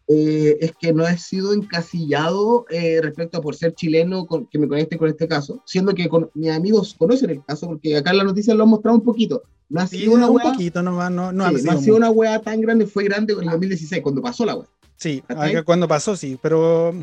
[0.08, 4.58] eh, es que no he sido encasillado eh, respecto a por ser chileno con- que
[4.58, 8.10] me conecte con este caso, siendo que con- mis amigos conocen el caso, porque acá
[8.12, 9.42] en la noticia lo han mostrado un poquito.
[9.68, 11.72] No ha Sí, sido una un wea, poquito nomás, no, no, sí, ha no sido
[11.72, 14.68] ha sido una wea tan grande, fue grande en el 2016, cuando pasó la wea.
[14.96, 15.22] Sí,
[15.64, 16.94] cuando pasó, sí, pero.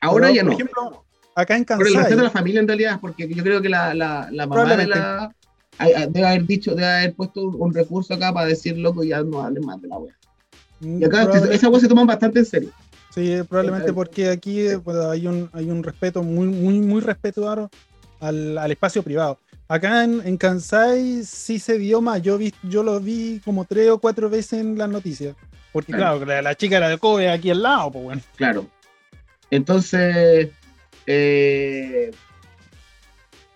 [0.00, 0.54] Ahora pero, ya por no.
[0.54, 1.04] ejemplo,
[1.34, 2.16] acá en Por el respeto Kansai.
[2.16, 5.30] de la familia en realidad, porque yo creo que la, la, la mamá de la...
[5.78, 9.42] ay, Debe haber dicho, debe haber puesto un, recurso acá para decir, loco, ya no
[9.42, 10.14] hablen más de la wea.
[10.80, 12.70] Y acá probable- esa wea se toman bastante en serio.
[13.14, 17.70] Sí, probablemente porque aquí pues, hay, un, hay un respeto muy, muy, muy respetuoso
[18.20, 19.38] al, al espacio privado.
[19.68, 22.20] Acá en, en Kansai sí se dio más.
[22.22, 25.34] Yo, vi, yo lo vi como tres o cuatro veces en las noticias.
[25.72, 26.18] Porque, Claro.
[26.18, 28.22] claro, la, la chica era de Kobe aquí al lado, pues bueno.
[28.36, 28.66] Claro.
[29.50, 30.50] Entonces,
[31.06, 32.10] eh,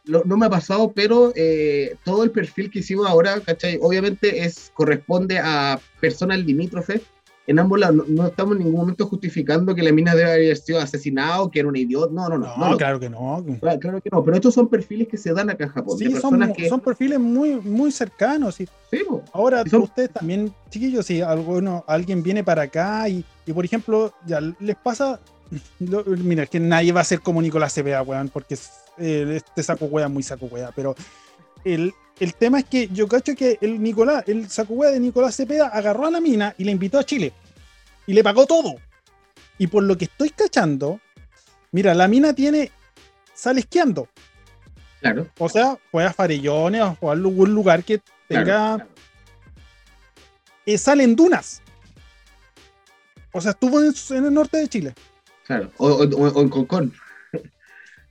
[0.04, 3.78] lo- no me ha pasado, pero eh, todo el perfil que hicimos ahora, ¿cachai?
[3.82, 7.02] Obviamente es, corresponde a personas limítrofes.
[7.46, 10.56] En ambos lados, no, no estamos en ningún momento justificando que la mina debe haber
[10.56, 12.12] sido asesinado, que era un idiota.
[12.12, 12.46] No, no, no.
[12.46, 13.44] No, no lo- claro que no.
[13.60, 14.22] claro, claro que no.
[14.22, 15.98] Pero estos son perfiles que se dan acá en Japón.
[15.98, 16.68] Sí, son, que.
[16.68, 18.60] son perfiles muy, muy cercanos.
[18.60, 19.24] y Sí, po.
[19.32, 24.12] Ahora, son- ustedes también, chiquillos, si alguno, alguien viene para acá y, y, por ejemplo,
[24.26, 25.18] ya les pasa.
[25.80, 28.54] lo- mira, es que nadie va a ser como Nicolás Cepeda, weón, porque
[28.98, 30.94] eh, este saco weá muy saco weá, pero
[31.64, 35.68] el, el tema es que yo cacho que el Nicolás, el sacuwea de Nicolás Cepeda
[35.68, 37.32] agarró a la mina y la invitó a Chile.
[38.06, 38.74] Y le pagó todo.
[39.58, 41.00] Y por lo que estoy cachando,
[41.72, 42.70] mira, la mina tiene.
[43.34, 44.08] sale esquiando.
[45.00, 45.28] Claro.
[45.38, 48.44] O sea, fue a Farellones o a algún lugar que tenga.
[48.44, 48.90] claro, claro.
[50.66, 51.62] eh, sale en dunas.
[53.32, 54.94] O sea, estuvo en, en el norte de Chile.
[55.46, 55.70] claro.
[55.76, 56.92] O, o- o- o en Concón.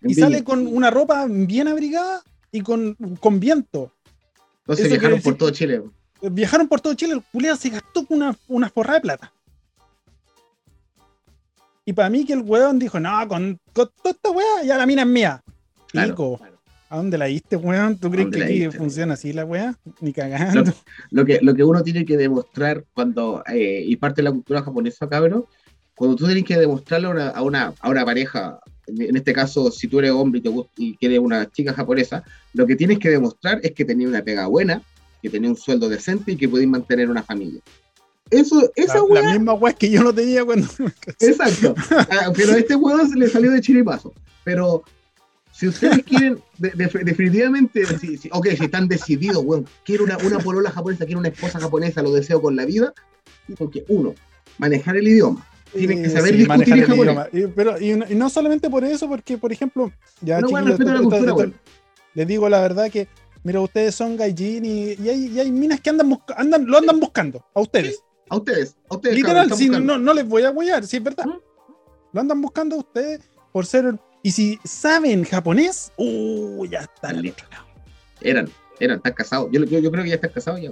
[0.02, 2.22] Y sale con una ropa bien abrigada
[2.52, 3.91] y con, con viento.
[4.62, 5.82] Entonces eso viajaron por todo Chile.
[6.22, 9.34] Viajaron por todo Chile, el culiao se gastó una, una forrada de plata.
[11.86, 14.86] Y para mí que el weón dijo, no, con, con toda esta weá, ya la
[14.86, 15.43] mina es mía.
[15.88, 16.60] Claro, Pico, claro.
[16.89, 17.97] ¿a dónde la diste, weón?
[17.97, 19.76] ¿Tú crees que aquí funciona así la weá?
[20.00, 20.72] Ni cagando.
[21.10, 24.62] Lo que, lo que uno tiene que demostrar cuando, eh, y parte de la cultura
[24.62, 25.45] japonesa, cabrón,
[25.95, 28.60] cuando tú tienes que demostrarle a una, a una, a una pareja,
[28.97, 32.23] en este caso, si tú eres hombre y, te gusta, y quieres una chica japonesa,
[32.53, 34.81] lo que tienes que demostrar es que tenías una pega buena,
[35.21, 37.61] que tenías un sueldo decente y que podéis mantener una familia.
[38.29, 40.67] Eso, esa la, weá, la misma weá que yo no tenía cuando
[41.19, 41.73] exacto.
[41.91, 44.13] Ah, pero a este huevo se le salió de chiripazo.
[44.43, 44.83] Pero
[45.51, 50.17] si ustedes quieren, de- de- definitivamente, si, si- ok, si están decididos, weón, quiero una,
[50.19, 52.93] una polola japonesa, quiero una esposa japonesa, lo deseo con la vida,
[53.57, 54.13] porque uno,
[54.59, 55.45] manejar el idioma.
[55.74, 57.05] Tienen que Eh, saber sí, discutir el japonés.
[57.05, 57.28] idioma.
[57.32, 59.91] Y- pero, y, no- y no solamente por eso, porque, por ejemplo,
[60.22, 61.53] ya a la esto- cultura, esto- weón.
[62.15, 63.07] les digo la verdad que,
[63.43, 66.78] mira, ustedes son gaijin y, y hay, y hay minas que andan, busca- andan lo
[66.78, 68.01] andan buscando a ustedes.
[68.30, 69.15] A ustedes, a ustedes.
[69.15, 71.26] Literal, si no, no les voy a huellar, si es verdad.
[71.26, 71.39] ¿Mm?
[72.13, 73.95] Lo andan buscando a ustedes por ser.
[74.22, 77.47] Y si saben japonés, uh, ya están Están listos.
[78.22, 78.49] Eran,
[78.80, 79.49] eran, están casados.
[79.51, 80.72] Yo, yo, yo creo que ya están casados ya.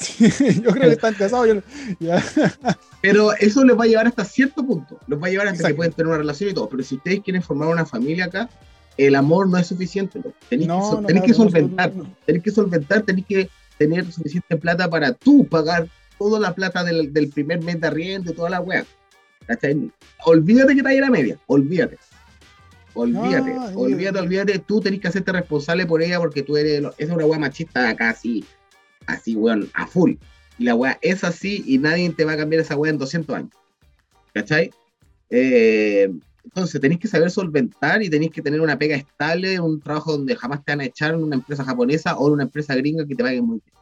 [0.62, 1.46] yo creo que están casados.
[1.48, 1.62] yo-
[2.00, 2.22] ya.
[3.02, 4.98] Pero eso les va a llevar hasta cierto punto.
[5.06, 6.68] Los va a llevar hasta que pueden tener una relación y todo.
[6.68, 8.48] Pero si ustedes quieren formar una familia acá,
[8.96, 10.18] el amor no es suficiente.
[10.18, 10.34] loco.
[10.48, 11.94] Tenéis que, tenéis que no, no, solventar.
[11.94, 12.16] no, no.
[12.24, 15.88] Tenés que solventar, tenés que tener suficiente plata para tú pagar
[16.18, 18.84] toda la plata del, del primer mes de arriendo y toda la weá.
[20.24, 21.98] Olvídate que te la media, olvídate.
[22.94, 24.58] Olvídate, No, olvídate, olvídate.
[24.60, 26.78] Tú tenés que hacerte responsable por ella porque tú eres.
[26.80, 28.44] Esa es una weá machista acá, así,
[29.06, 30.14] así, weón, a full.
[30.58, 33.34] Y la weá es así y nadie te va a cambiar esa weá en 200
[33.36, 33.50] años.
[34.32, 34.70] ¿Cachai?
[35.30, 36.10] Eh,
[36.44, 40.36] entonces tenéis que saber solventar y tenéis que tener una pega estable, un trabajo donde
[40.36, 43.14] jamás te van a echar en una empresa japonesa o en una empresa gringa que
[43.14, 43.74] te paguen muy bien.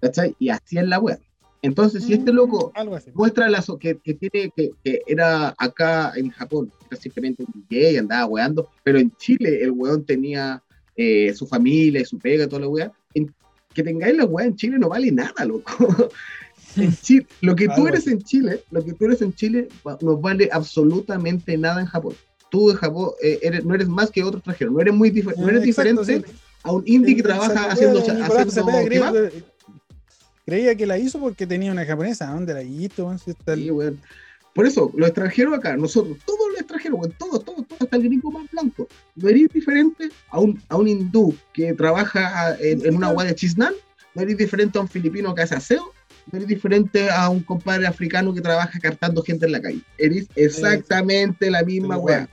[0.00, 0.34] ¿Cachai?
[0.38, 1.18] Y así es la web.
[1.62, 3.10] Entonces, si este loco Mm, así.
[3.14, 7.64] muestra la so- que, que tiene que, que era acá en Japón, era simplemente un
[7.70, 10.60] gay, andaba weando, pero en Chile el weón tenía
[10.96, 12.92] eh, su familia y su pega y toda la weá.
[13.74, 16.08] Que tengáis la weá en Chile no vale nada, loco.
[16.74, 19.68] En Chile, lo que tú eres en Chile, lo que tú eres en Chile
[20.00, 22.14] no vale absolutamente nada en Japón.
[22.50, 25.36] Tú en Japón eh, eres, no eres más que otro extranjero, no eres muy difer-
[25.36, 26.34] no eres Eh, exacto, diferente sí.
[26.62, 29.12] a un indie que trabaja haciendo, haciendo creía, kebab.
[29.12, 29.44] que-
[30.46, 32.30] creía que la hizo porque tenía una japonesa.
[32.30, 33.18] ¿A ¿Dónde la hizo?
[33.18, 34.00] Si está Sí, weón.
[34.54, 38.02] Por eso, los extranjeros acá, nosotros, todos los extranjeros, weón, todos, todos, todos, hasta el
[38.02, 38.86] gringo más blanco,
[39.16, 43.34] no eres diferente a un, a un hindú que trabaja en, en una agua de
[43.34, 43.72] chisnán,
[44.14, 45.92] no eres diferente a un filipino que hace aseo,
[46.30, 49.80] no eres diferente a un compadre africano que trabaja captando gente en la calle.
[49.98, 52.28] Eres exactamente la misma weá.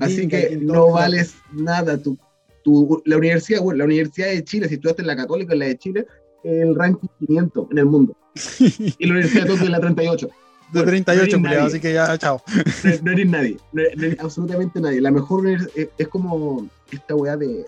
[0.00, 1.96] Así que no vales nada.
[1.96, 2.18] Tu,
[2.62, 5.66] tu, la universidad, bueno, la Universidad de Chile, si estudiaste en la Católica, en la
[5.66, 6.06] de Chile,
[6.44, 8.16] el ranking 500 en el mundo.
[8.98, 10.30] Y la Universidad de Tokio es la 38.
[10.72, 11.58] De Bueno, 38, no nadie.
[11.60, 12.42] así que ya, chao.
[12.84, 15.00] No, no eres nadie, no eres, no eres absolutamente nadie.
[15.00, 15.68] La mejor es,
[15.98, 17.64] es como esta weá de,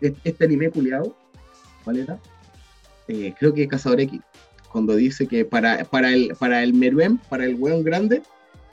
[0.00, 1.16] de este anime culiado,
[1.84, 2.18] ¿cuál era?
[3.08, 4.20] Eh, creo que es Cazador X,
[4.72, 8.22] cuando dice que para, para el para el Meruem, para el weón grande,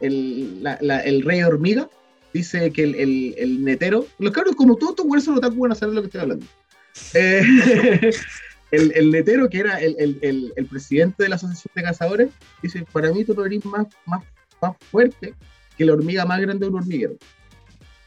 [0.01, 1.89] el, la- la- el rey hormiga,
[2.33, 5.75] dice que el, el, el netero, los cabros como todos estos weones son van a
[5.75, 6.45] saber lo que estoy hablando.
[7.13, 7.41] Eh,
[8.73, 12.29] el, el netero, que era el, el, el, presidente de la asociación de cazadores,
[12.61, 14.23] dice, para mí tú no eres más, más
[14.63, 15.35] más fuerte
[15.77, 17.15] que la hormiga más grande de un hormiguero.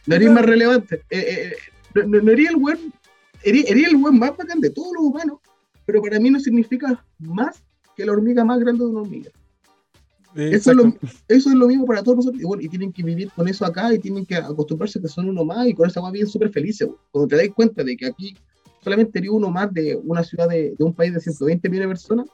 [0.07, 1.03] No eres más relevante.
[1.11, 1.53] Eh, eh,
[1.95, 2.79] no, no, no eres el buen,
[3.43, 5.39] eres, eres el buen más bacán de todos los humanos,
[5.85, 7.63] pero para mí no significa más
[7.97, 9.37] que la hormiga más grande de un hormiguero.
[10.35, 10.95] Eso es, lo,
[11.29, 12.43] eso es lo mismo para todos nosotros.
[12.43, 15.31] Y, bueno, y tienen que vivir con eso acá y tienen que acostumbrarse que son
[15.31, 16.89] uno más y con esa más bien súper felices.
[17.11, 18.37] Cuando te das cuenta de que aquí
[18.87, 21.93] solamente eres uno más de una ciudad de, de un país de 120 millones de
[21.95, 22.27] personas,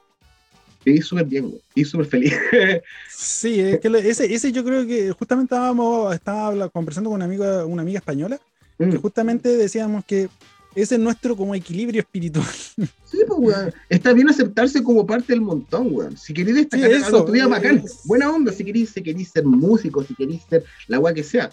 [0.85, 1.63] vivís súper bien, güey.
[1.75, 2.35] Vivís súper feliz.
[3.11, 7.65] Sí, es que ese, ese yo creo que justamente estábamos, estaba conversando con una amiga,
[7.65, 8.39] una amiga española,
[8.79, 9.01] que Mm.
[9.01, 10.29] justamente decíamos que
[10.75, 12.47] ese es nuestro como equilibrio espiritual.
[13.13, 13.75] Sí, pues, weón.
[13.89, 16.17] Está bien aceptarse como parte del montón, weón.
[16.17, 17.85] Si queréis destacar Sí, algo eso, en tu vida, eh, bacán.
[18.05, 18.53] Buena onda.
[18.53, 21.51] Si queréis, si queréis ser músico, si queréis ser la weá que sea,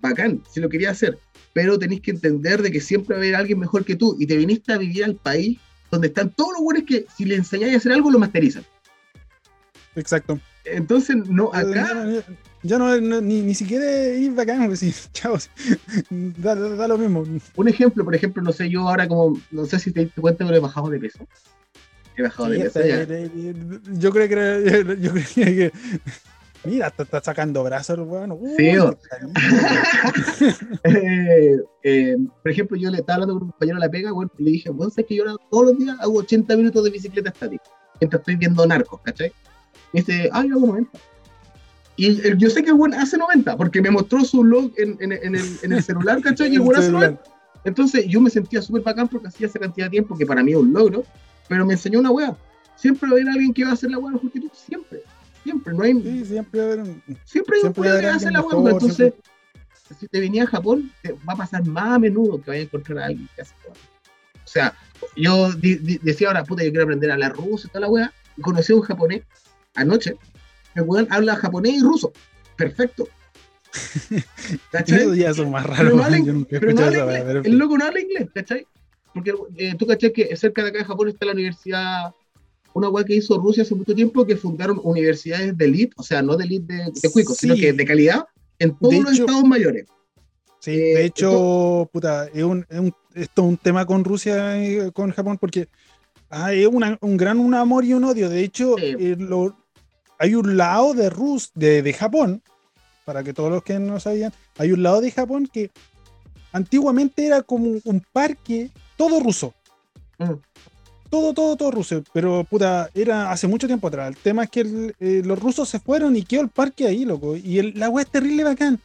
[0.00, 0.40] bacán.
[0.50, 1.18] Si lo quería hacer.
[1.56, 4.26] Pero tenéis que entender de que siempre va a haber alguien mejor que tú y
[4.26, 5.56] te viniste a vivir al país
[5.90, 8.62] donde están todos los buenos que si le enseñáis a hacer algo lo masterizan.
[9.94, 10.38] Exacto.
[10.66, 12.22] Entonces, no, acá...
[12.62, 15.38] Ya no, ni, ni, siquiera ir bacán, porque sí, chao,
[16.10, 17.24] da, da, lo mismo.
[17.54, 20.44] Un ejemplo, por ejemplo, no sé, yo ahora como, no sé si te diste cuenta,
[20.44, 21.26] pero he bajado de peso.
[22.18, 22.84] He bajado de peso.
[22.84, 23.06] Ya.
[23.94, 25.72] Yo creo que, yo creo que
[26.66, 28.34] Mira, está, está sacando brazos, bueno.
[28.34, 28.66] Uh, sí,
[30.84, 34.30] eh, eh, por ejemplo, yo le estaba hablando con un compañero de la pega, bueno,
[34.36, 37.30] y le dije, bueno, sabes que yo todos los días hago 80 minutos de bicicleta
[37.30, 37.62] estática,
[38.00, 39.32] mientras estoy viendo narcos, ¿cachai?
[39.92, 40.98] Y dice, ay, hago 90.
[41.98, 45.12] Y yo sé que el buen hace 90, porque me mostró su log en, en,
[45.12, 46.52] en, el, en el, celular, ¿cachai?
[46.52, 47.22] Y el hace 90.
[47.64, 50.52] Entonces yo me sentía súper bacán porque hacía esa cantidad de tiempo, que para mí
[50.52, 51.04] es un logro,
[51.48, 52.36] pero me enseñó una wea.
[52.76, 55.02] Siempre va a haber alguien que va a hacer la wea mejor que tú, siempre.
[55.46, 55.94] Siempre, no hay.
[56.02, 56.84] Sí, siempre haber.
[57.24, 58.72] Siempre hay un que hacer la wea.
[58.72, 59.14] Entonces,
[59.98, 62.64] si te venía a Japón, te va a pasar más a menudo que vaya a
[62.64, 63.76] encontrar a alguien que hace la O
[64.44, 64.74] sea,
[65.14, 68.42] yo decía ahora, puta, yo quiero aprender a hablar ruso y toda la wea, y
[68.42, 69.22] conocí a un japonés
[69.76, 70.16] anoche
[70.74, 72.12] el weón habla japonés y ruso.
[72.56, 73.08] Perfecto.
[74.72, 75.16] ¿Cachai?
[75.16, 75.78] ya son más raros.
[75.78, 77.46] Pero no habla, pero no habla inglés.
[77.46, 78.66] El loco no habla inglés, ¿cachai?
[79.14, 82.14] Porque eh, tú cachai que cerca de acá de Japón está la universidad,
[82.76, 86.20] una weá que hizo Rusia hace mucho tiempo, que fundaron universidades de elite, o sea,
[86.20, 88.26] no de elite de, de cuico, sino que de calidad
[88.58, 89.86] en todos los estados mayores.
[90.60, 94.62] Sí, eh, de hecho, puta, es un, es un, esto es un tema con Rusia
[94.62, 95.68] y con Japón, porque
[96.28, 98.28] ah, es una, un gran un amor y un odio.
[98.28, 99.56] De hecho, eh, lo,
[100.18, 102.42] hay un lado de Rus, de, de, Japón,
[103.06, 105.70] para que todos los que no sabían, hay un lado de Japón que
[106.52, 109.54] antiguamente era como un parque todo ruso.
[110.18, 110.32] Mm.
[111.16, 112.04] Todo, todo, todo ruso.
[112.12, 114.08] Pero puta, era hace mucho tiempo atrás.
[114.08, 117.36] El tema es que eh, los rusos se fueron y quedó el parque ahí, loco.
[117.36, 118.78] Y el, la agua es terrible bacán.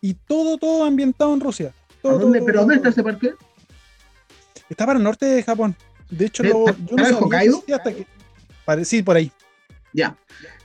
[0.00, 1.72] Y todo, todo ambientado en Rusia.
[2.02, 3.34] dónde, ¿Pero dónde está ese parque?
[4.68, 5.76] Está para el norte de Japón.
[6.10, 7.62] De hecho, lo, yo no Hokkaido?
[7.72, 8.04] hasta que.
[8.84, 9.30] Sí, por ahí.
[9.92, 10.16] Ya.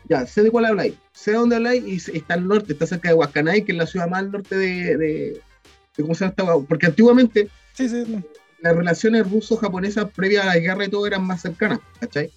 [0.10, 0.96] Ya, sé de cuál habláis.
[1.14, 3.86] Sé de dónde habláis y está al norte, está cerca de Huascanay, que es la
[3.86, 5.42] ciudad más al norte de, de,
[5.98, 8.24] ¿cómo se llama Porque antiguamente sí, sí.
[8.66, 12.32] Las relaciones ruso-japonesas previas a la guerra y todo eran más cercanas, ¿cachai?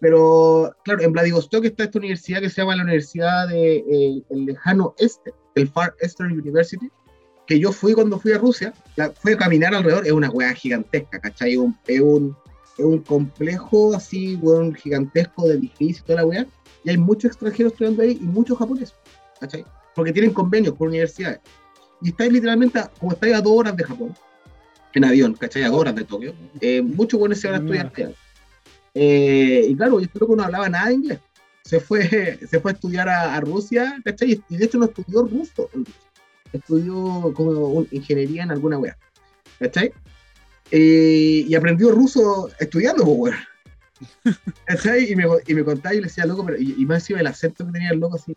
[0.00, 4.94] Pero, claro, en Vladivostok está esta universidad que se llama la Universidad de eh, Lejano
[4.98, 6.88] Este, el Far Eastern University,
[7.48, 8.72] que yo fui cuando fui a Rusia,
[9.16, 11.54] fui a caminar alrededor, es una weá gigantesca, ¿cachai?
[11.54, 12.36] Es un, es un,
[12.78, 16.46] es un complejo así, weón, gigantesco de edificios y toda la weá
[16.84, 18.94] y hay muchos extranjeros estudiando ahí y muchos japoneses,
[19.40, 19.64] ¿cachai?
[19.96, 21.40] Porque tienen convenios con universidades.
[22.00, 24.14] Y estáis literalmente, como estáis a dos horas de Japón,
[24.94, 25.64] en avión, ¿cachai?
[25.64, 28.10] A horas de Tokio, eh, muchos buenos se van a estudiar allá.
[28.94, 31.18] Eh, y claro, este loco no hablaba nada de inglés.
[31.62, 34.42] Se fue, se fue a estudiar a, Rusia, ¿cachai?
[34.48, 35.68] Y de hecho no estudió ruso.
[36.52, 38.96] Estudió como ingeniería en alguna wea,
[39.58, 39.92] ¿cachai?
[40.70, 43.34] Eh, y aprendió ruso estudiando, pues,
[45.08, 47.26] y me, y me contaba y le decía, loco, pero, y, y más encima el
[47.26, 48.36] acento que tenía el loco así,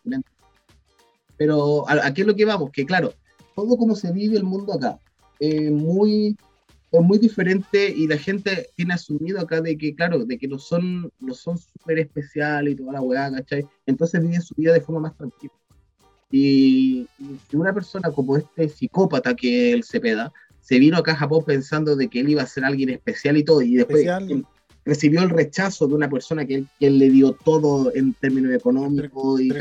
[1.38, 3.14] Pero aquí es lo que vamos, que claro,
[3.56, 5.00] todo como se vive el mundo acá,
[5.40, 6.38] eh, muy,
[6.92, 10.60] es muy diferente y la gente tiene asumido acá de que, claro, de que no
[10.60, 13.66] son no son súper especiales y toda la weá, ¿cachai?
[13.86, 15.54] Entonces viven su vida de forma más tranquila.
[16.32, 17.08] Y,
[17.50, 20.32] si una persona como este psicópata que él se peda,
[20.62, 23.44] se vino acá a Japón pensando de que él iba a ser alguien especial y
[23.44, 24.06] todo, y después
[24.90, 29.52] recibió el rechazo de una persona que, él le dio todo en términos económicos y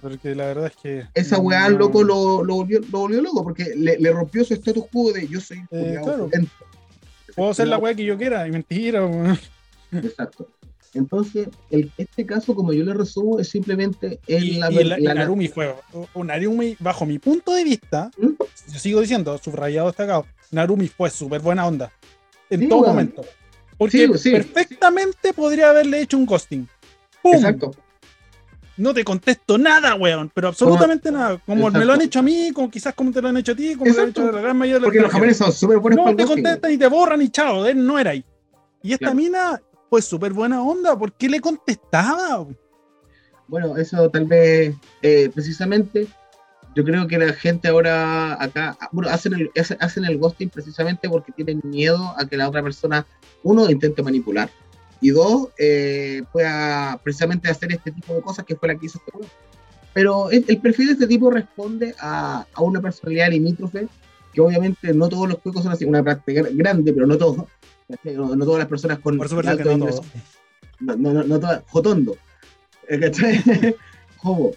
[0.00, 3.72] porque la verdad es que esa weá loco lo, lo, volvió, lo volvió loco porque
[3.76, 6.30] le, le rompió su status quo de yo soy eh, claro.
[7.34, 9.36] puedo hacer la weá que yo quiera y mentira
[9.92, 10.48] exacto.
[10.94, 15.74] Entonces el, este caso como yo le resumo es simplemente el, la, Narumi fue
[16.14, 18.28] un Narumi bajo mi punto de vista ¿Mm?
[18.72, 21.90] yo sigo diciendo subrayado destacado Narumi fue súper buena onda
[22.50, 23.24] en todo momento
[23.82, 26.68] porque perfectamente podría haberle hecho un ghosting.
[27.24, 27.72] Exacto.
[28.76, 31.38] No te contesto nada, weón, pero absolutamente nada.
[31.44, 33.56] Como me lo han hecho a mí, como quizás como te lo han hecho a
[33.56, 35.52] ti, como lo han hecho a la gran mayoría de los Porque los japoneses son
[35.52, 38.24] súper buenos No te contestan y te borran y chao, él no era ahí.
[38.82, 39.60] Y esta mina,
[39.90, 42.46] pues súper buena onda, ¿por qué le contestaba?
[43.48, 46.06] Bueno, eso tal vez, eh, precisamente,
[46.74, 49.50] yo creo que la gente ahora acá, bueno, hacen el,
[49.80, 53.06] hacen el ghosting precisamente porque tienen miedo a que la otra persona,
[53.42, 54.50] uno, intente manipular
[55.00, 58.98] y dos, eh, pueda precisamente hacer este tipo de cosas que fue la que hizo
[58.98, 59.26] este uno.
[59.92, 63.88] Pero el, perfil de este tipo responde a, a, una personalidad limítrofe
[64.32, 67.44] que obviamente no todos los juegos son así, una práctica grande, pero no todos.
[68.04, 72.16] No, todas las personas con Por supuesto que no, no, no, no, todas, jotondo.
[72.88, 73.42] ¿Cachai?
[74.16, 74.52] Jobo.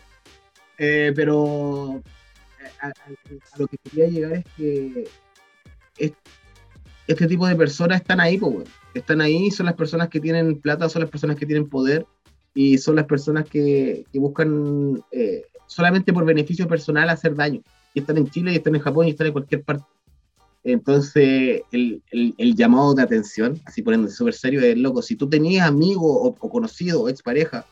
[0.78, 2.02] Eh, pero
[2.82, 5.08] a, a- a lo que quería llegar es que
[5.98, 6.14] es-
[7.08, 8.68] este tipo de personas están ahí, pues.
[8.94, 12.06] Están ahí, son las personas que tienen plata, son las personas que tienen poder
[12.54, 17.62] y son las personas que, que buscan eh, solamente por beneficio personal hacer daño.
[17.94, 19.84] Y están en Chile, y están en Japón, y están en cualquier parte.
[20.64, 25.02] Entonces, el, el- el llamado de atención, así poniéndose súper serio, es loco.
[25.02, 27.66] Si tú tenías amigos o, o conocidos o expareja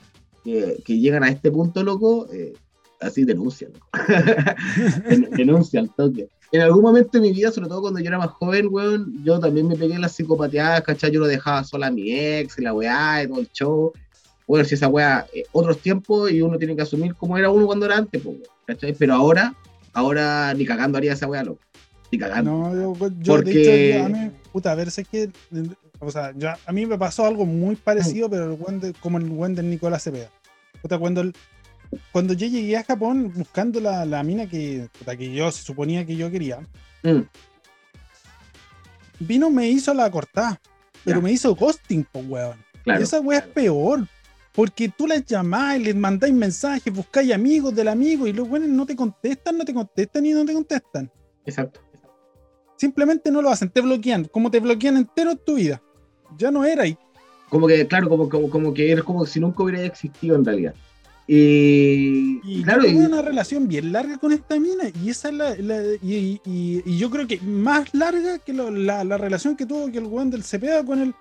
[0.44, 2.54] que, que llegan a este punto, loco, eh,
[3.04, 3.72] así denuncian.
[5.32, 6.28] denuncia al toque.
[6.52, 9.40] En algún momento de mi vida, sobre todo cuando yo era más joven, weón, yo
[9.40, 11.12] también me pegué las psicopateadas, ¿cachai?
[11.12, 13.92] Yo lo dejaba sola a mi ex, y la weá, y todo el show.
[14.48, 17.66] Bueno, si esa weá, eh, otros tiempos, y uno tiene que asumir cómo era uno
[17.66, 18.38] cuando era antes, pues,
[18.68, 18.94] ¿cachai?
[18.94, 19.56] Pero ahora,
[19.94, 21.62] ahora ni cagando haría esa weá, loco.
[22.12, 22.52] Ni cagando.
[22.52, 25.32] No, yo, yo, Porque- de hecho, yo- a mí, puta, a ver, sé que,
[26.00, 29.18] o sea, yo- a mí me pasó algo muy parecido, pero el buen de- como
[29.18, 30.30] el buen de Nicolás Cepeda.
[30.84, 31.34] Puta, cuando, el-
[32.12, 36.06] cuando yo llegué a Japón buscando la, la mina que, puta, que yo se suponía
[36.06, 36.60] que yo quería,
[37.04, 37.20] Mm,
[39.20, 40.60] vino, me hizo la cortada,
[41.04, 42.58] pero me hizo ghosting, pues, weón.
[42.84, 43.00] claro.
[43.00, 44.08] y esa weá es peor.
[44.54, 48.86] Porque tú las llamás, les mandáis mensajes, buscáis amigos del amigo y los buenos no
[48.86, 51.12] te contestan, no te contestan y no te contestan.
[51.46, 51.82] Exacto.
[52.78, 55.82] Simplemente no lo hacen, te bloquean, como te bloquean entero en tu vida.
[56.38, 56.96] Ya no era y
[57.50, 60.76] Como que, claro, como, como, como que eres como si nunca hubiera existido en realidad.
[61.28, 65.84] Y, Y claro, una relación bien larga con esta mina y esa es la, la-
[66.02, 69.90] y, y- y yo creo que más larga que lo- la, la relación que tuvo
[69.92, 71.14] que el weón del Cepeda con el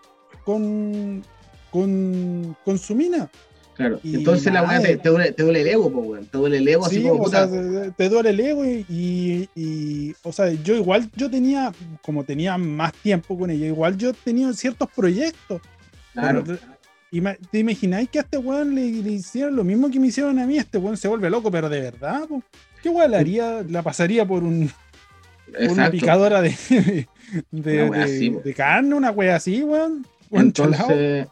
[0.44, 1.22] con
[1.70, 3.30] con, con su mina.
[3.74, 3.98] claro.
[4.02, 6.26] y entonces la weá te, te duele, te duele el ego, pues, weón.
[6.26, 7.82] Te duele el ego, así Sí, como o sea, puta.
[7.84, 11.72] te, te duele el ego y, o sea, yo igual yo tenía,
[12.02, 15.62] como tenía más tiempo con ella, igual yo tenía ciertos proyectos.
[16.12, 16.42] Claro.
[16.44, 16.58] Pero,
[17.50, 20.46] ¿Te imagináis que a este weón le, le hicieron lo mismo que me hicieron a
[20.46, 20.56] mí?
[20.56, 22.42] Este weón se vuelve loco, pero de verdad, po?
[22.82, 23.62] ¿qué weón haría?
[23.68, 24.70] La pasaría por, un,
[25.52, 27.06] por una picadora de,
[27.50, 30.06] de, Una así, de carne, una wea así, weón.
[30.30, 31.26] Entonces,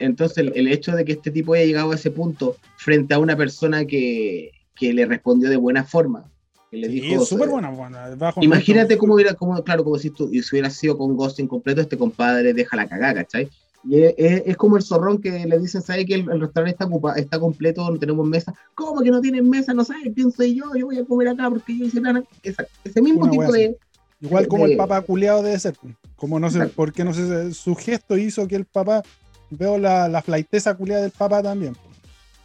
[0.00, 3.20] entonces el, el hecho de que este tipo haya llegado a ese punto frente a
[3.20, 6.28] una persona que, que le respondió de buena forma,
[6.68, 8.12] que le Sí, dijo, súper eh, buena, buena.
[8.16, 11.80] bajo Imagínate cómo hubiera, como, claro, como si, tú, si hubiera sido con Ghosting completo,
[11.80, 13.48] este compadre deja la cagada, ¿cachai?
[13.84, 17.16] Y es, como el zorrón que le dicen, ¿sabes que el, el restaurante está, ocupa-
[17.16, 18.54] está completo, no tenemos mesa?
[18.74, 19.74] ¿Cómo que no tienen mesa?
[19.74, 22.22] No sabes quién soy yo, yo voy a comer acá porque yo hice plana.
[22.42, 23.76] Esa- ese mismo Una tipo de...
[24.20, 25.74] Igual como de- el papá culeado debe ser.
[26.14, 26.74] Como no sé, Exacto.
[26.76, 29.02] porque no sé, su gesto hizo que el papá.
[29.50, 31.76] Veo la, la flaiteza culeada del papá también.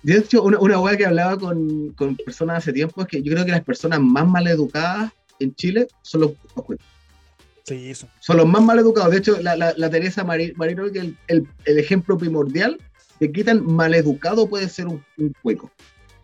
[0.04, 3.32] De hecho, una, una weá que hablaba con, con personas hace tiempo es que yo
[3.32, 6.86] creo que las personas más mal educadas en Chile son los, los cuicos.
[7.68, 8.07] Sí, eso.
[8.22, 9.11] Son los más mal educados.
[9.11, 12.78] De hecho, la, la, la Teresa Mari- Marino, que el, el, el ejemplo primordial
[13.20, 15.70] de qué tan mal educado puede ser un, un cuico.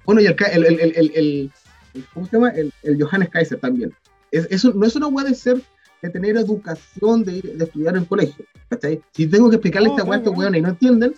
[0.05, 1.51] Bueno, y el, el, el, el, el- el-
[1.95, 2.49] el- ¿cómo se llama?
[2.51, 3.93] El, el Johannes Kaiser también.
[4.31, 5.61] Es, eso no es una weá de ser,
[6.01, 8.45] de tener educación, de, ir- de estudiar en colegio.
[8.69, 9.01] ¿Cachai?
[9.11, 11.13] Si tengo que explicarle No, esta weá a estos weones y no entienden,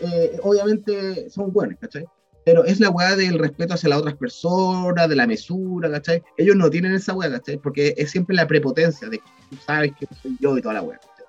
[0.00, 2.04] eh, obviamente son buenos, ¿cachai?
[2.44, 6.22] Pero es la weá del respeto hacia las otras personas, de la mesura, ¿cachai?
[6.38, 7.58] Ellos no tienen esa weá, ¿cachai?
[7.58, 10.82] Porque es siempre la prepotencia de que tú sabes que soy yo y toda la
[10.82, 10.98] weá.
[10.98, 11.26] ¿cachai?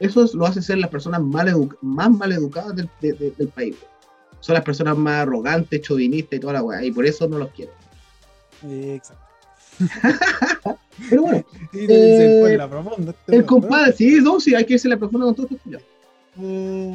[0.00, 3.48] Eso es- lo hace ser las personas mal más mal educadas del, de- de- del
[3.48, 3.74] país.
[3.80, 3.90] weón.
[4.40, 6.82] Son las personas más arrogantes, chauvinistas y toda la weá.
[6.84, 7.72] Y por eso no los quiero.
[8.64, 9.24] Eh, Exacto.
[11.08, 13.10] Pero bueno, se Eh, fue en la profunda.
[13.12, 15.78] este el compadre, sí, no, sí, hay que irse la profunda con todo esto.
[16.42, 16.94] Eh,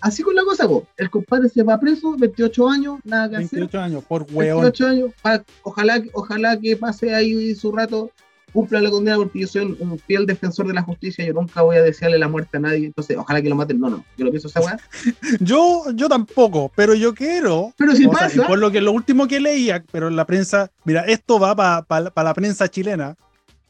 [0.00, 0.84] así con la cosa, vos.
[0.96, 3.58] El compadre se va preso, 28 años, nada que hacer.
[3.60, 4.62] 28 años, por weón.
[4.62, 8.10] 28 años, pa- ojalá, ojalá que pase ahí su rato,
[8.52, 11.60] cumpla la condena, porque yo soy un, un fiel defensor de la justicia, yo nunca
[11.62, 14.24] voy a desearle la muerte a nadie, entonces ojalá que lo maten, no, no, yo
[14.24, 14.78] lo pienso esa weá.
[15.40, 17.74] Yo, yo tampoco, pero yo quiero.
[17.76, 21.38] Pero si sea, por lo que lo último que leía, pero la prensa, mira, esto
[21.38, 23.16] va para la prensa chilena.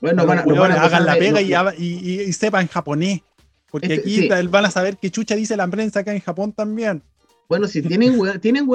[0.00, 3.22] bueno, van a weones, hagan la pega no, y, y- y sepan japonés.
[3.70, 4.48] Porque Este, aquí sí.
[4.48, 7.02] van a saber qué chucha dice la prensa acá en Japón también.
[7.48, 8.74] Bueno, si tienen weón, tienen po,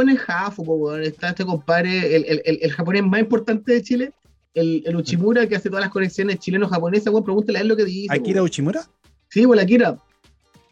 [0.64, 1.04] weón.
[1.04, 4.14] está este compadre, el, el, el, el japonés más importante de Chile,
[4.54, 7.86] el, el Uchimura, que hace todas las conexiones chileno-japonesas, weón, pregúntale a él lo que
[7.86, 8.14] dice.
[8.14, 8.46] Akira weón.
[8.46, 8.82] Uchimura.
[9.30, 9.98] Sí, bueno, Akira.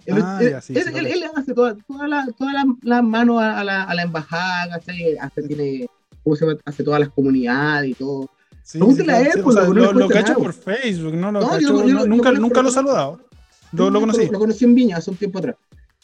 [0.06, 1.14] Él, Ah, él- ya, sí, él- sí, lo él- veo.
[1.14, 4.76] él hace todas toda la- todas las las manos a, a la, a la embajada.
[4.76, 5.18] Hace,
[5.48, 5.88] tiene,
[6.24, 6.60] ¿cómo se llama?
[6.66, 8.30] hace todas las comunidades y todo.
[8.72, 10.44] Pregúntale a él, pues, o sea, lo, lo cuesta cacho nada.
[10.44, 13.20] por Facebook, no lo No, cacho, yo- yo- no- yo- nunca, nunca lo he saludado.
[13.72, 14.28] Lo, lo conocí.
[14.32, 15.56] Lo, conocí en Viña hace un tiempo atrás.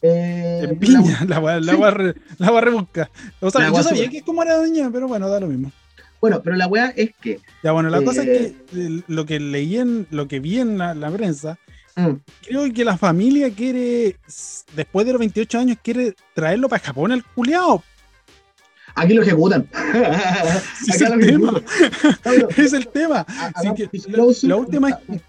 [0.01, 1.81] Eh, En la- Piña, la wea la Sí.
[1.91, 3.09] re- la wea rebusca.
[3.39, 5.71] O sea, La yo sabía que como era doña, pero bueno, da lo mismo.
[6.21, 7.39] bueno, pero la weá es que.
[7.63, 10.77] Ya bueno, la cosa es que eh, lo que leí en, lo que vi en
[10.77, 11.57] la, la prensa,
[11.95, 12.09] mm,
[12.45, 14.17] creo que la familia quiere,
[14.75, 17.81] después de los 28 años, quiere traerlo para Japón el culiao.
[18.97, 19.67] Aquí lo ejecutan.
[20.87, 21.61] es el tema.
[22.57, 23.25] es el tema.
[24.07, 25.21] La, la última es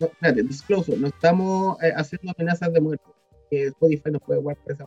[0.00, 3.04] no, espérate, disclosure, no estamos eh, haciendo amenazas de muerte.
[3.50, 4.86] Que Spotify nos puede guardar esa.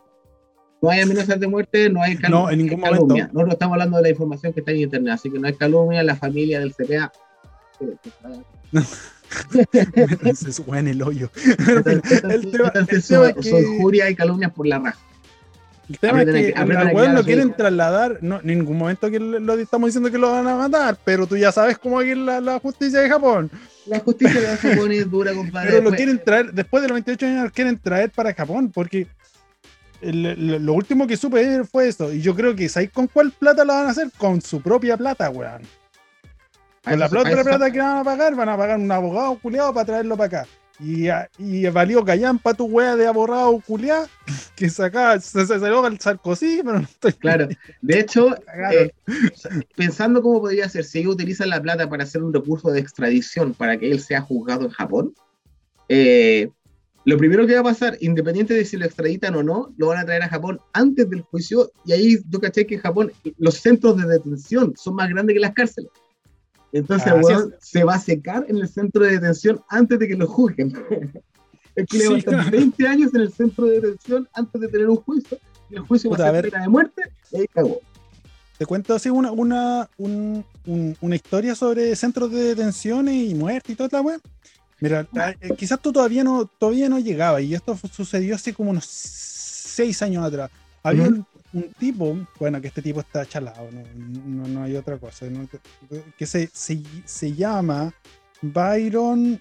[0.82, 3.07] No hay amenazas de muerte, no hay cal- No, en ningún calumnia.
[3.07, 3.34] momento.
[3.34, 6.01] Nosotros estamos hablando de la información que está en internet, así que no hay calumnia,
[6.03, 7.12] la familia del CPA.
[10.36, 11.30] se sube en el hoyo.
[11.68, 14.99] El tema- el tema es que- Son injuria y calumnias por la raja.
[15.89, 19.39] El tema es que que- al lo quieren trasladar, no, en ningún momento que lo,
[19.39, 22.39] lo estamos diciendo que lo van a matar, pero tú ya sabes cómo es la,
[22.39, 23.51] la justicia de Japón.
[23.88, 25.70] La justicia de Japón es dura, compadre.
[25.72, 29.08] Pero lo quieren traer, después de los 28 años, lo quieren traer para Japón, porque
[30.02, 32.12] el- lo último que supe fue eso.
[32.14, 34.10] Y yo creo que ¿sabéis con cuál plata lo van a hacer?
[34.18, 35.62] Con su propia plata, weón.
[36.84, 38.78] Con la a eso- propia a eso- plata que van a pagar, van a pagar
[38.80, 40.48] un abogado culiado para traerlo para acá.
[40.84, 44.08] Y, y valió callan para tu wea de abogado culiado
[44.56, 47.48] que saca, se, se salió al Sarkozy, pero no estoy Claro,
[47.82, 48.36] de hecho,
[48.74, 48.92] eh,
[49.76, 53.54] pensando cómo podría ser, si ellos utilizan la plata para hacer un recurso de extradición
[53.54, 55.14] para que él sea juzgado en Japón,
[55.88, 56.50] eh,
[57.04, 60.00] lo primero que va a pasar, independiente de si lo extraditan o no, lo van
[60.00, 63.56] a traer a Japón antes del juicio, y ahí yo caché que en Japón los
[63.56, 65.92] centros de detención son más grandes que las cárceles.
[66.74, 70.07] Entonces, el Así weón se va a secar en el centro de detención antes de
[70.07, 70.74] que lo juzguen.
[71.74, 72.51] Es que le Sí, va a estar claro.
[72.51, 75.38] 20 años en el centro de detención antes de tener un juicio,
[75.69, 77.01] y el juicio Puta, va a ser pena de muerte,
[77.32, 77.80] y ahí cagó.
[78.57, 83.72] Te cuento así una, una, un- un- una historia sobre centros de detenciones y muerte
[83.72, 84.19] y toda la weá.
[84.82, 85.07] Mira,
[85.39, 90.01] eh, quizás tú todavía no, todavía no llegaba y esto sucedió hace como unos seis
[90.01, 90.51] años atrás.
[90.84, 94.97] Había un, un tipo, bueno, que este tipo está chalado, no, no- no hay otra
[94.97, 95.47] cosa, ¿no?
[96.18, 97.93] que se, se, se llama
[98.41, 99.39] Byron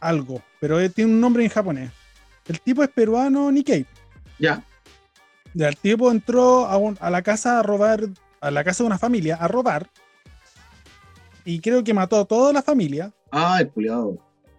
[0.00, 1.90] algo, pero él tiene un nombre en japonés.
[2.46, 3.86] El tipo es peruano Nikkei.
[4.38, 4.64] Ya,
[5.54, 8.00] Ya, el tipo entró a, un- a la casa a robar,
[8.40, 9.88] a la casa de una familia, a robar.
[11.44, 13.12] Y creo que mató a toda la familia.
[13.30, 14.16] Ay, culiado.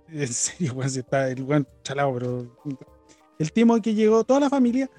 [0.10, 2.56] En serio, weón, si está el weón chalado, pero.
[3.40, 4.90] El tipo que llegó, toda la familia,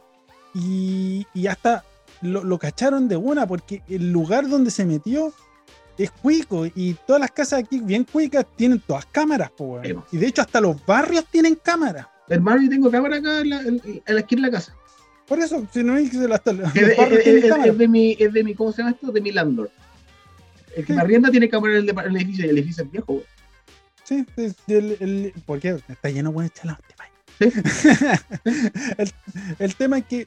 [0.55, 1.85] y, y hasta
[2.23, 5.33] lo, lo cacharon de una, porque el lugar donde se metió
[5.99, 9.85] es cuico, y todas las casas aquí, bien cuicas, tienen todas cámaras, po, weón.
[10.11, 10.17] Sí.
[10.17, 12.07] Y de hecho, hasta los barrios tienen cámaras.
[12.29, 14.75] Hermano, yo tengo cámara acá en la, en- en la esquina de la casa.
[15.29, 18.73] Por eso, si no es que hasta los Es de, mi, es de mi, ¿cómo
[18.73, 19.13] se llama esto?
[19.13, 19.71] De mi landlord.
[20.77, 22.85] El que me arrienda tiene cámara en el, depa- en el edificio y el edificio
[22.85, 23.13] es viejo.
[23.15, 23.25] güey.
[24.03, 25.81] Sí, sí, el, el- ¿por qué?
[25.89, 28.21] Está lleno de buenos chalados este país.
[28.99, 29.13] el,
[29.59, 30.27] el tema es que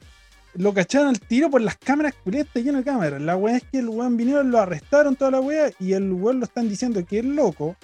[0.58, 3.22] lo cacharon al tiro por las cámaras, está lleno de cámaras.
[3.22, 6.40] La weá es que el weón vinieron, lo arrestaron toda la weá y el weón
[6.40, 7.76] lo están diciendo que es loco.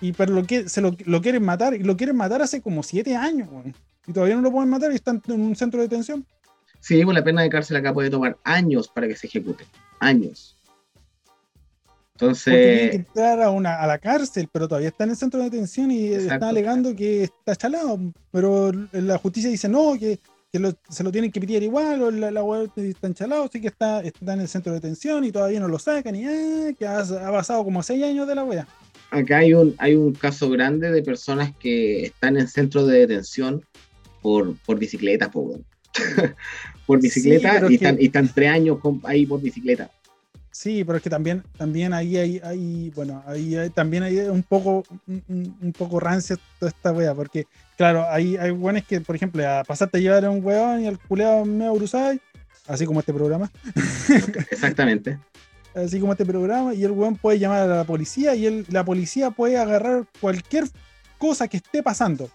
[0.00, 2.82] Y pero lo que se lo, lo quieren matar, y lo quieren matar hace como
[2.82, 3.74] siete años, weón.
[4.06, 6.26] Y todavía no lo pueden matar y están en un centro de detención.
[6.80, 9.64] Sí, pues la pena de cárcel acá puede tomar años para que se ejecute.
[10.00, 10.56] Años.
[12.18, 15.16] Porque tienen que Entonces, entrar a, una, a la cárcel, pero todavía está en el
[15.16, 16.34] centro de detención y Exacto.
[16.34, 17.98] está alegando que está chalado.
[18.32, 20.18] Pero la justicia dice no, que,
[20.52, 23.60] que lo- se lo tienen que pitear igual, o la, la weá está enchalado, sí
[23.60, 26.72] que está, está en el centro de detención y todavía no lo sacan, y ah,
[26.78, 28.66] que ha, ha pasado como seis años de la wea.
[29.10, 33.62] acá hay un, hay un caso grande de personas que están en centro de detención
[34.22, 35.60] por, por bicicletas, po, güey.
[36.86, 39.40] por Sí, bicicleta pero y, es que- están, y están tres años con- ahí por
[39.40, 39.90] bicicleta.
[40.52, 44.42] Sí, pero es que también, también ahí hay, hay bueno, ahí hay- también hay un
[44.42, 47.46] poco, un- un poco rancia toda esta wea, porque
[47.80, 50.98] claro, hay, hay que, por ejemplo, a pasarte a llevar a un weón y al
[50.98, 52.20] culeado medio brusay,
[52.68, 53.50] así como este programa,
[54.50, 55.18] Exactamente.
[55.74, 58.84] así como este programa, y el weón puede llamar a la policía y el, la
[58.84, 60.64] policía puede agarrar cualquier
[61.16, 62.28] cosa que esté pasando.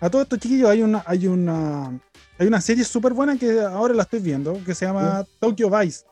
[0.00, 1.98] A todos estos chiquillos hay una, hay una,
[2.38, 6.04] hay una serie súper buena que ahora la estoy viendo, que se llama Tokyo Vice.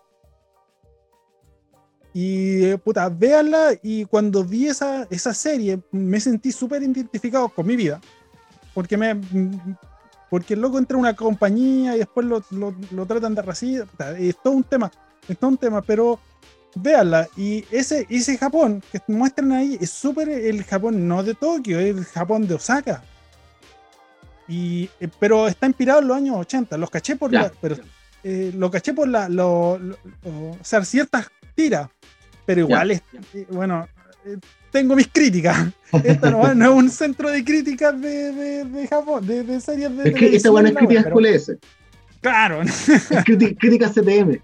[2.14, 7.66] Y eh, puta, véanla y cuando vi esa, esa serie me sentí súper identificado con
[7.66, 8.00] mi vida.
[8.74, 9.16] Porque me
[10.30, 14.16] porque el loco entra a una compañía y después lo, lo- lo tratan de racista.
[14.18, 14.90] Es todo un tema,
[15.26, 16.18] es todo un tema, pero
[16.74, 17.26] véanla.
[17.36, 21.96] Y ese, ese Japón que muestran ahí es súper el Japón no de Tokio, es
[21.96, 23.02] el Japón de Osaka.
[24.46, 26.76] Y, eh, pero está inspirado en los años 80.
[26.78, 27.42] Los caché por Ya.
[27.44, 27.76] la, pero,
[28.24, 31.88] eh, lo caché por la, lo- lo- o sea, ciertas tiras.
[32.46, 33.02] Pero igual es,
[33.34, 33.86] eh, bueno,
[34.24, 34.36] eh,
[34.70, 35.68] tengo mis críticas.
[36.04, 39.96] Esta no, no es un centro de críticas de, de, de Japón, de, de series
[39.96, 41.52] de Es que esta buena es crítica pero- QLS.
[42.20, 44.38] Claro, Es crítica, crítica CTM.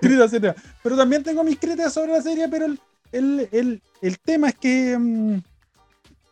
[0.00, 0.54] críticas, etcétera.
[0.82, 2.78] Pero también tengo mis críticas sobre la serie, pero el,
[3.12, 4.96] el, el, el tema es que.
[4.98, 5.40] mm,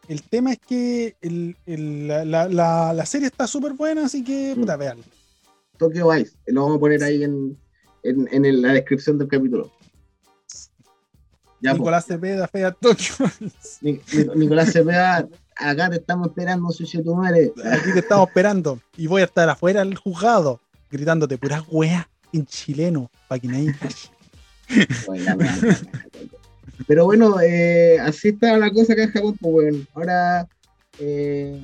[0.09, 4.23] El tema es que el- el- la, la- la- la serie está súper buena, así
[4.25, 4.61] que Mm.
[4.61, 5.05] puta, veanla.
[5.79, 6.33] Tokyo Vice.
[6.47, 7.57] Lo vamos a poner ahí en,
[8.03, 9.71] en, en la descripción del capítulo.
[11.61, 11.79] Ya, po.
[11.79, 13.15] Nicolás Cepeda, Fea Tokio.
[13.81, 17.53] Ni- Ni- Nicolás Cepeda, acá te estamos esperando, sucio tu madre.
[17.73, 18.81] Aquí te estamos esperando.
[18.97, 23.75] Y voy a estar afuera del juzgado gritándote puras weas en chileno weón.
[26.87, 29.79] Pero bueno, eh, así está la cosa acá en Japón, pues bueno.
[29.95, 30.49] Ahora,
[31.01, 31.61] eh,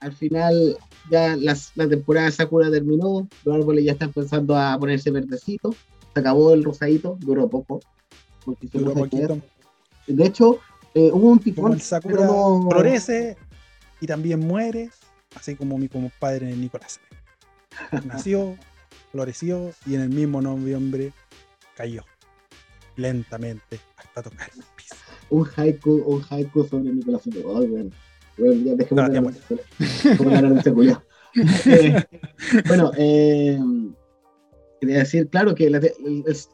[0.00, 0.76] al final,
[1.10, 5.76] ya las- la temporada de Sakura terminó, los árboles ya están empezando a ponerse verdecitos,
[6.12, 7.80] se acabó el rosadito, duró poco.
[8.46, 9.38] Porque se de poquito.
[10.06, 10.58] De hecho,
[10.94, 13.36] eh, hubo un Como tifón, el Sakura pero no- florece
[14.00, 14.90] y también muere,
[15.34, 17.00] así como mi compadre Nicolás.
[18.06, 18.56] Nació,
[19.12, 21.12] floreció y en el mismo noviembre
[21.76, 22.04] cayó
[22.96, 24.94] lentamente hasta tocar el piso.
[25.28, 27.22] un haiku, un haiku sobre Nicolás
[27.68, 27.90] bueno.
[28.38, 29.40] Bueno, ya dejemos No, de ya hablar de
[29.84, 30.16] eso.
[30.18, 31.02] Como hablar de este culiao.
[31.66, 32.04] Eh,
[32.66, 33.58] Bueno, eh,
[34.80, 35.94] quería decir, claro, que la, te-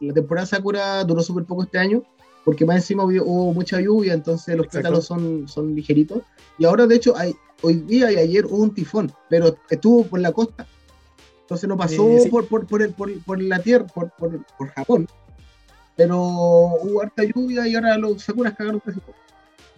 [0.01, 2.03] la temporada Sakura duró súper poco este año,
[2.45, 4.79] porque más encima hubo, hubo mucha lluvia, entonces los Exacto.
[4.87, 6.21] pétalos son, son ligeritos.
[6.57, 10.19] Y ahora, de hecho, hay, hoy día y ayer hubo un tifón, pero estuvo por
[10.19, 10.67] la costa.
[11.41, 12.29] Entonces no pasó Eh, sí.
[12.29, 15.07] por, por, por, el, por, por la tierra, por, por, por Japón.
[15.95, 19.13] Pero hubo harta lluvia y ahora los Sakuras cagaron casi todo.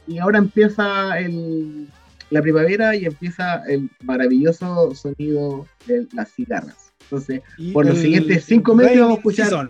[0.07, 1.89] Y ahora empieza el,
[2.29, 6.84] la primavera y empieza el maravilloso sonido de las cigarras.
[7.05, 7.41] Entonces,
[7.73, 9.69] por los siguientes cinco meses vamos a escuchar.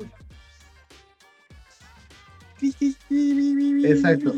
[3.84, 4.34] Exacto.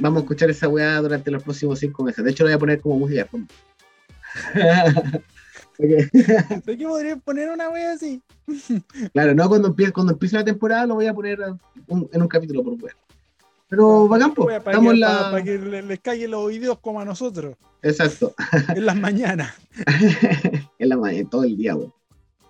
[0.00, 2.24] Vamos a escuchar esa weá durante los próximos cinco meses.
[2.24, 3.28] De hecho, lo voy a poner como música de
[6.76, 8.22] qué podría poner una wea así?
[9.12, 11.38] claro, no, cuando empiece, la temporada lo voy a poner
[11.88, 12.94] en un capítulo por wea.
[13.74, 15.08] Pero bacán, para, Estamos que, en la.
[15.18, 18.32] para- para que le- les caigan los videos como a nosotros, Exacto.
[18.68, 19.52] en las mañanas.
[20.78, 21.92] en la mañana, todo el día, weón.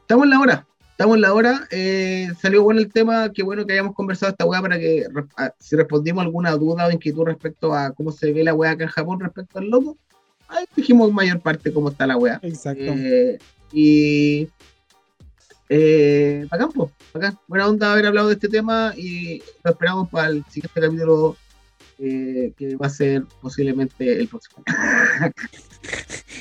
[0.02, 0.66] Estamos en la hora.
[0.90, 1.66] Estamos en la hora.
[1.70, 3.32] eh, salió bueno el tema.
[3.32, 6.86] Qué bueno que hayamos conversado esta weá para que re- a- si respondimos alguna duda
[6.86, 9.96] o inquietud respecto a cómo se ve la weá acá en Japón respecto al loco.
[10.46, 12.38] Ahí dijimos en mayor parte cómo está la weá.
[12.42, 12.82] Exacto.
[12.84, 13.38] Eh,
[13.72, 14.48] y
[15.68, 17.38] eh, bacán, po, bacán.
[17.46, 21.36] Buena onda haber hablado de este tema y lo esperamos para el siguiente capítulo
[21.98, 24.62] eh, que va a ser posiblemente el próximo.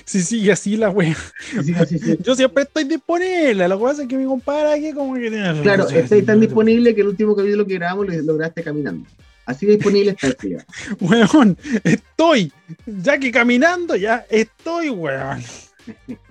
[0.06, 1.16] Si sigue así la wea.
[1.64, 2.18] Sí, sí, sí.
[2.22, 3.68] Yo siempre estoy disponible.
[3.68, 5.62] Lo que pasa es que mi compadre aquí como que tiene.
[5.62, 9.10] Claro, está tan disponible que el último capítulo que grabamos lo lograste caminando.
[9.46, 10.58] Así de disponible está el tío.
[11.00, 12.52] Weón, estoy.
[12.86, 15.42] Ya que caminando, ya estoy, weón.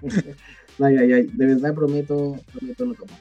[0.83, 3.20] Ay, ay, ay, de verdad prometo, prometo no tomar.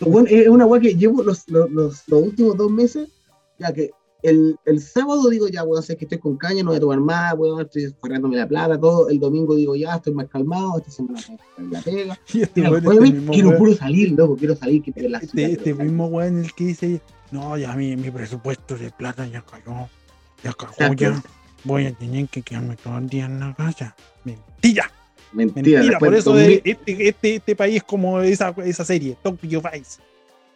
[0.00, 3.08] Bueno, es una weá que llevo los, los, los, los últimos dos meses,
[3.58, 3.90] ya que
[4.22, 7.00] el, el sábado digo, ya, weón, sé que estoy con caña, no voy a tomar
[7.00, 9.08] más, weón, estoy forrándome la plata, todo.
[9.08, 11.20] El domingo digo, ya, estoy más calmado, esta semana
[11.70, 12.18] la pega.
[12.32, 15.52] Y este, jueves este mismo quiero weón- puro salir, loco, quiero salir, que la este,
[15.52, 17.00] este mismo weón el que dice,
[17.30, 19.88] no, ya mi, mi presupuesto de plata ya cayó.
[20.42, 20.94] Ya Exacto.
[20.96, 21.22] ya.
[21.64, 23.94] Voy a tener que quedarme todo el día en la casa.
[24.24, 24.90] Mentira,
[25.32, 25.98] Mentira, mentira.
[25.98, 30.00] Por eso este, este, este país es como esa, esa serie, Tokyo Vice.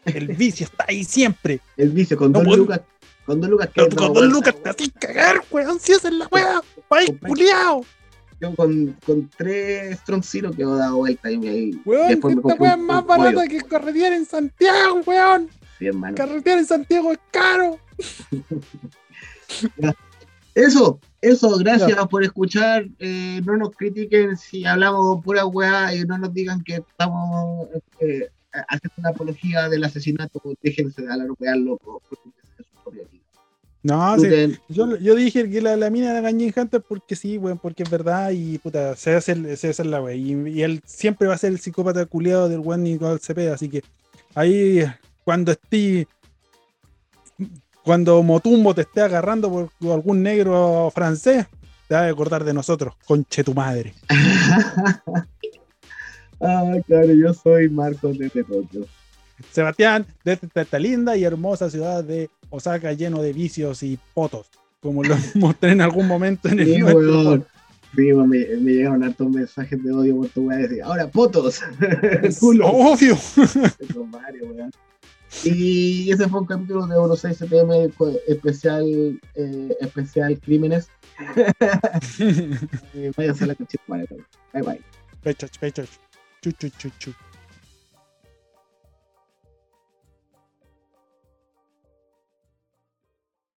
[0.04, 1.60] El vicio está ahí siempre.
[1.76, 2.80] el vicio con No, dos lucas,
[3.24, 5.80] con dos lucas que Con dado dos lucas te haces cagar, weón.
[5.80, 6.60] Si es la weá.
[6.88, 7.84] País culiao.
[8.40, 12.54] Yo con, con tres Strong Zero que he dado vuelta y me Weón, después esta
[12.54, 13.22] weá es más un pollo.
[13.22, 15.48] barata que carretear en Santiago, weón.
[15.78, 16.14] Sí, hermano.
[16.14, 17.78] Carretear en Santiago es caro.
[20.54, 22.86] Eso, eso, gracias por escuchar.
[22.98, 27.68] eh, no nos critiquen si hablamos pura weá y no nos digan que estamos
[28.00, 28.28] eh,
[28.68, 30.40] haciendo una apología del asesinato.
[30.62, 32.02] Déjense de hablar weá, loco.
[32.08, 33.22] porque es su propia vida.
[33.82, 34.58] No, sí.
[34.68, 37.90] Yo, yo dije que la, la mina era Ganjin Hunter porque sí, weón, porque es
[37.90, 40.14] verdad y puta, se hace, el- se hace la weá.
[40.14, 43.68] Y, y él siempre va a ser el psicópata culiado del weón Nicole Cepeda, así
[43.68, 43.82] que
[44.34, 44.84] ahí
[45.24, 46.08] cuando esté.
[47.86, 51.46] Cuando Motumbo te esté agarrando por algún negro francés,
[51.86, 53.94] te vas a acordar de nosotros, conche tu madre.
[56.38, 58.86] Ah, claro, yo soy Marcos de Tokio.
[59.50, 64.48] Sebastián, desde esta linda y hermosa ciudad de Osaka, lleno de vicios y potos,
[64.82, 67.46] como lo mostré en algún momento en el Sí, nuestro.
[67.94, 70.58] Sí, me, me llegaron hartos mensajes de odio por tu weá.
[70.58, 71.62] Decir, ahora, potos.
[72.42, 73.16] Obvio.
[73.94, 74.70] Weón.
[75.44, 80.88] Y ese fue un capítulo de Euro 6 CPM co- especial, eh, especial crímenes.
[82.94, 84.80] Eh, váyanse a la cachita, Bye bye.
[85.22, 85.88] Pechach, pechach.
[86.42, 87.14] Chu, chu, chu, chu.